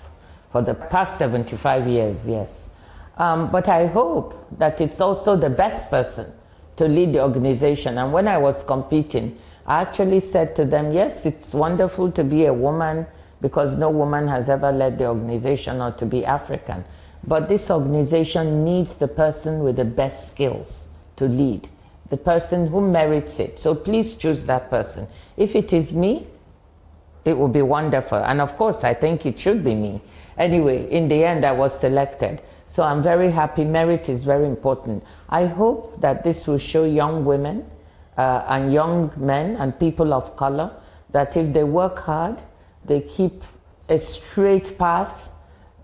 for 0.52 0.62
the 0.62 0.74
past 0.74 1.18
75 1.18 1.86
years, 1.86 2.28
yes. 2.28 2.70
Um, 3.16 3.50
but 3.50 3.68
I 3.68 3.86
hope 3.86 4.46
that 4.58 4.80
it's 4.80 5.00
also 5.00 5.36
the 5.36 5.50
best 5.50 5.90
person 5.90 6.32
to 6.76 6.88
lead 6.88 7.12
the 7.12 7.22
organization. 7.22 7.98
And 7.98 8.12
when 8.12 8.26
I 8.26 8.38
was 8.38 8.64
competing, 8.64 9.38
I 9.66 9.82
actually 9.82 10.20
said 10.20 10.56
to 10.56 10.64
them, 10.64 10.92
yes, 10.92 11.26
it's 11.26 11.52
wonderful 11.52 12.10
to 12.12 12.24
be 12.24 12.46
a 12.46 12.52
woman 12.52 13.06
because 13.40 13.76
no 13.76 13.90
woman 13.90 14.26
has 14.28 14.48
ever 14.48 14.72
led 14.72 14.98
the 14.98 15.06
organization 15.06 15.80
or 15.80 15.92
to 15.92 16.06
be 16.06 16.24
African. 16.24 16.84
But 17.24 17.48
this 17.48 17.70
organization 17.70 18.64
needs 18.64 18.96
the 18.96 19.08
person 19.08 19.62
with 19.62 19.76
the 19.76 19.84
best 19.84 20.32
skills 20.32 20.88
to 21.16 21.26
lead, 21.26 21.68
the 22.08 22.16
person 22.16 22.68
who 22.68 22.80
merits 22.80 23.38
it. 23.38 23.58
So 23.58 23.74
please 23.74 24.14
choose 24.14 24.46
that 24.46 24.70
person. 24.70 25.06
If 25.36 25.54
it 25.54 25.72
is 25.72 25.94
me, 25.94 26.26
it 27.24 27.36
will 27.36 27.48
be 27.48 27.62
wonderful. 27.62 28.18
And 28.18 28.40
of 28.40 28.56
course, 28.56 28.84
I 28.84 28.94
think 28.94 29.26
it 29.26 29.38
should 29.38 29.62
be 29.62 29.74
me. 29.74 30.00
Anyway, 30.38 30.90
in 30.90 31.08
the 31.08 31.24
end, 31.24 31.44
I 31.44 31.52
was 31.52 31.78
selected. 31.78 32.40
So 32.66 32.82
I'm 32.82 33.02
very 33.02 33.30
happy. 33.30 33.64
Merit 33.64 34.08
is 34.08 34.24
very 34.24 34.46
important. 34.46 35.04
I 35.28 35.46
hope 35.46 36.00
that 36.00 36.24
this 36.24 36.46
will 36.46 36.58
show 36.58 36.84
young 36.84 37.24
women 37.24 37.68
uh, 38.16 38.44
and 38.48 38.72
young 38.72 39.12
men 39.16 39.56
and 39.56 39.78
people 39.78 40.14
of 40.14 40.36
color 40.36 40.70
that 41.10 41.36
if 41.36 41.52
they 41.52 41.64
work 41.64 41.98
hard, 41.98 42.40
they 42.84 43.00
keep 43.00 43.42
a 43.88 43.98
straight 43.98 44.78
path 44.78 45.30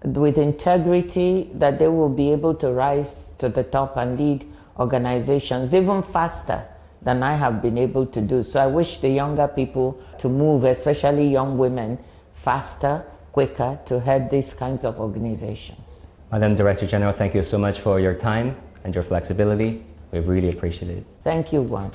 with 0.05 0.39
integrity 0.39 1.51
that 1.55 1.79
they 1.79 1.89
will 1.89 2.09
be 2.09 2.31
able 2.31 2.55
to 2.55 2.71
rise 2.71 3.31
to 3.39 3.49
the 3.49 3.65
top 3.65 3.97
and 3.97 4.19
lead 4.19 4.47
organizations 4.79 5.75
even 5.75 6.03
faster 6.03 6.65
than 7.07 7.23
I 7.23 7.37
have 7.37 7.63
been 7.63 7.79
able 7.79 8.05
to 8.05 8.21
do. 8.21 8.43
So 8.43 8.61
I 8.61 8.67
wish 8.67 8.99
the 8.99 9.09
younger 9.09 9.47
people 9.47 9.97
to 10.19 10.29
move, 10.29 10.65
especially 10.65 11.29
young 11.29 11.57
women, 11.57 11.99
faster, 12.35 13.05
quicker 13.31 13.79
to 13.85 14.01
head 14.01 14.29
these 14.29 14.53
kinds 14.53 14.85
of 14.85 14.99
organizations. 14.99 16.09
Madam 16.33 16.57
Director 16.57 16.85
General, 16.85 17.13
thank 17.13 17.33
you 17.33 17.45
so 17.45 17.59
much 17.59 17.79
for 17.79 18.01
your 18.01 18.15
time 18.15 18.57
and 18.83 18.93
your 18.93 19.05
flexibility. 19.05 19.85
We 20.11 20.19
really 20.19 20.49
appreciate 20.49 20.91
it. 20.91 21.07
Thank 21.23 21.53
you, 21.53 21.63
Guan. 21.63 21.93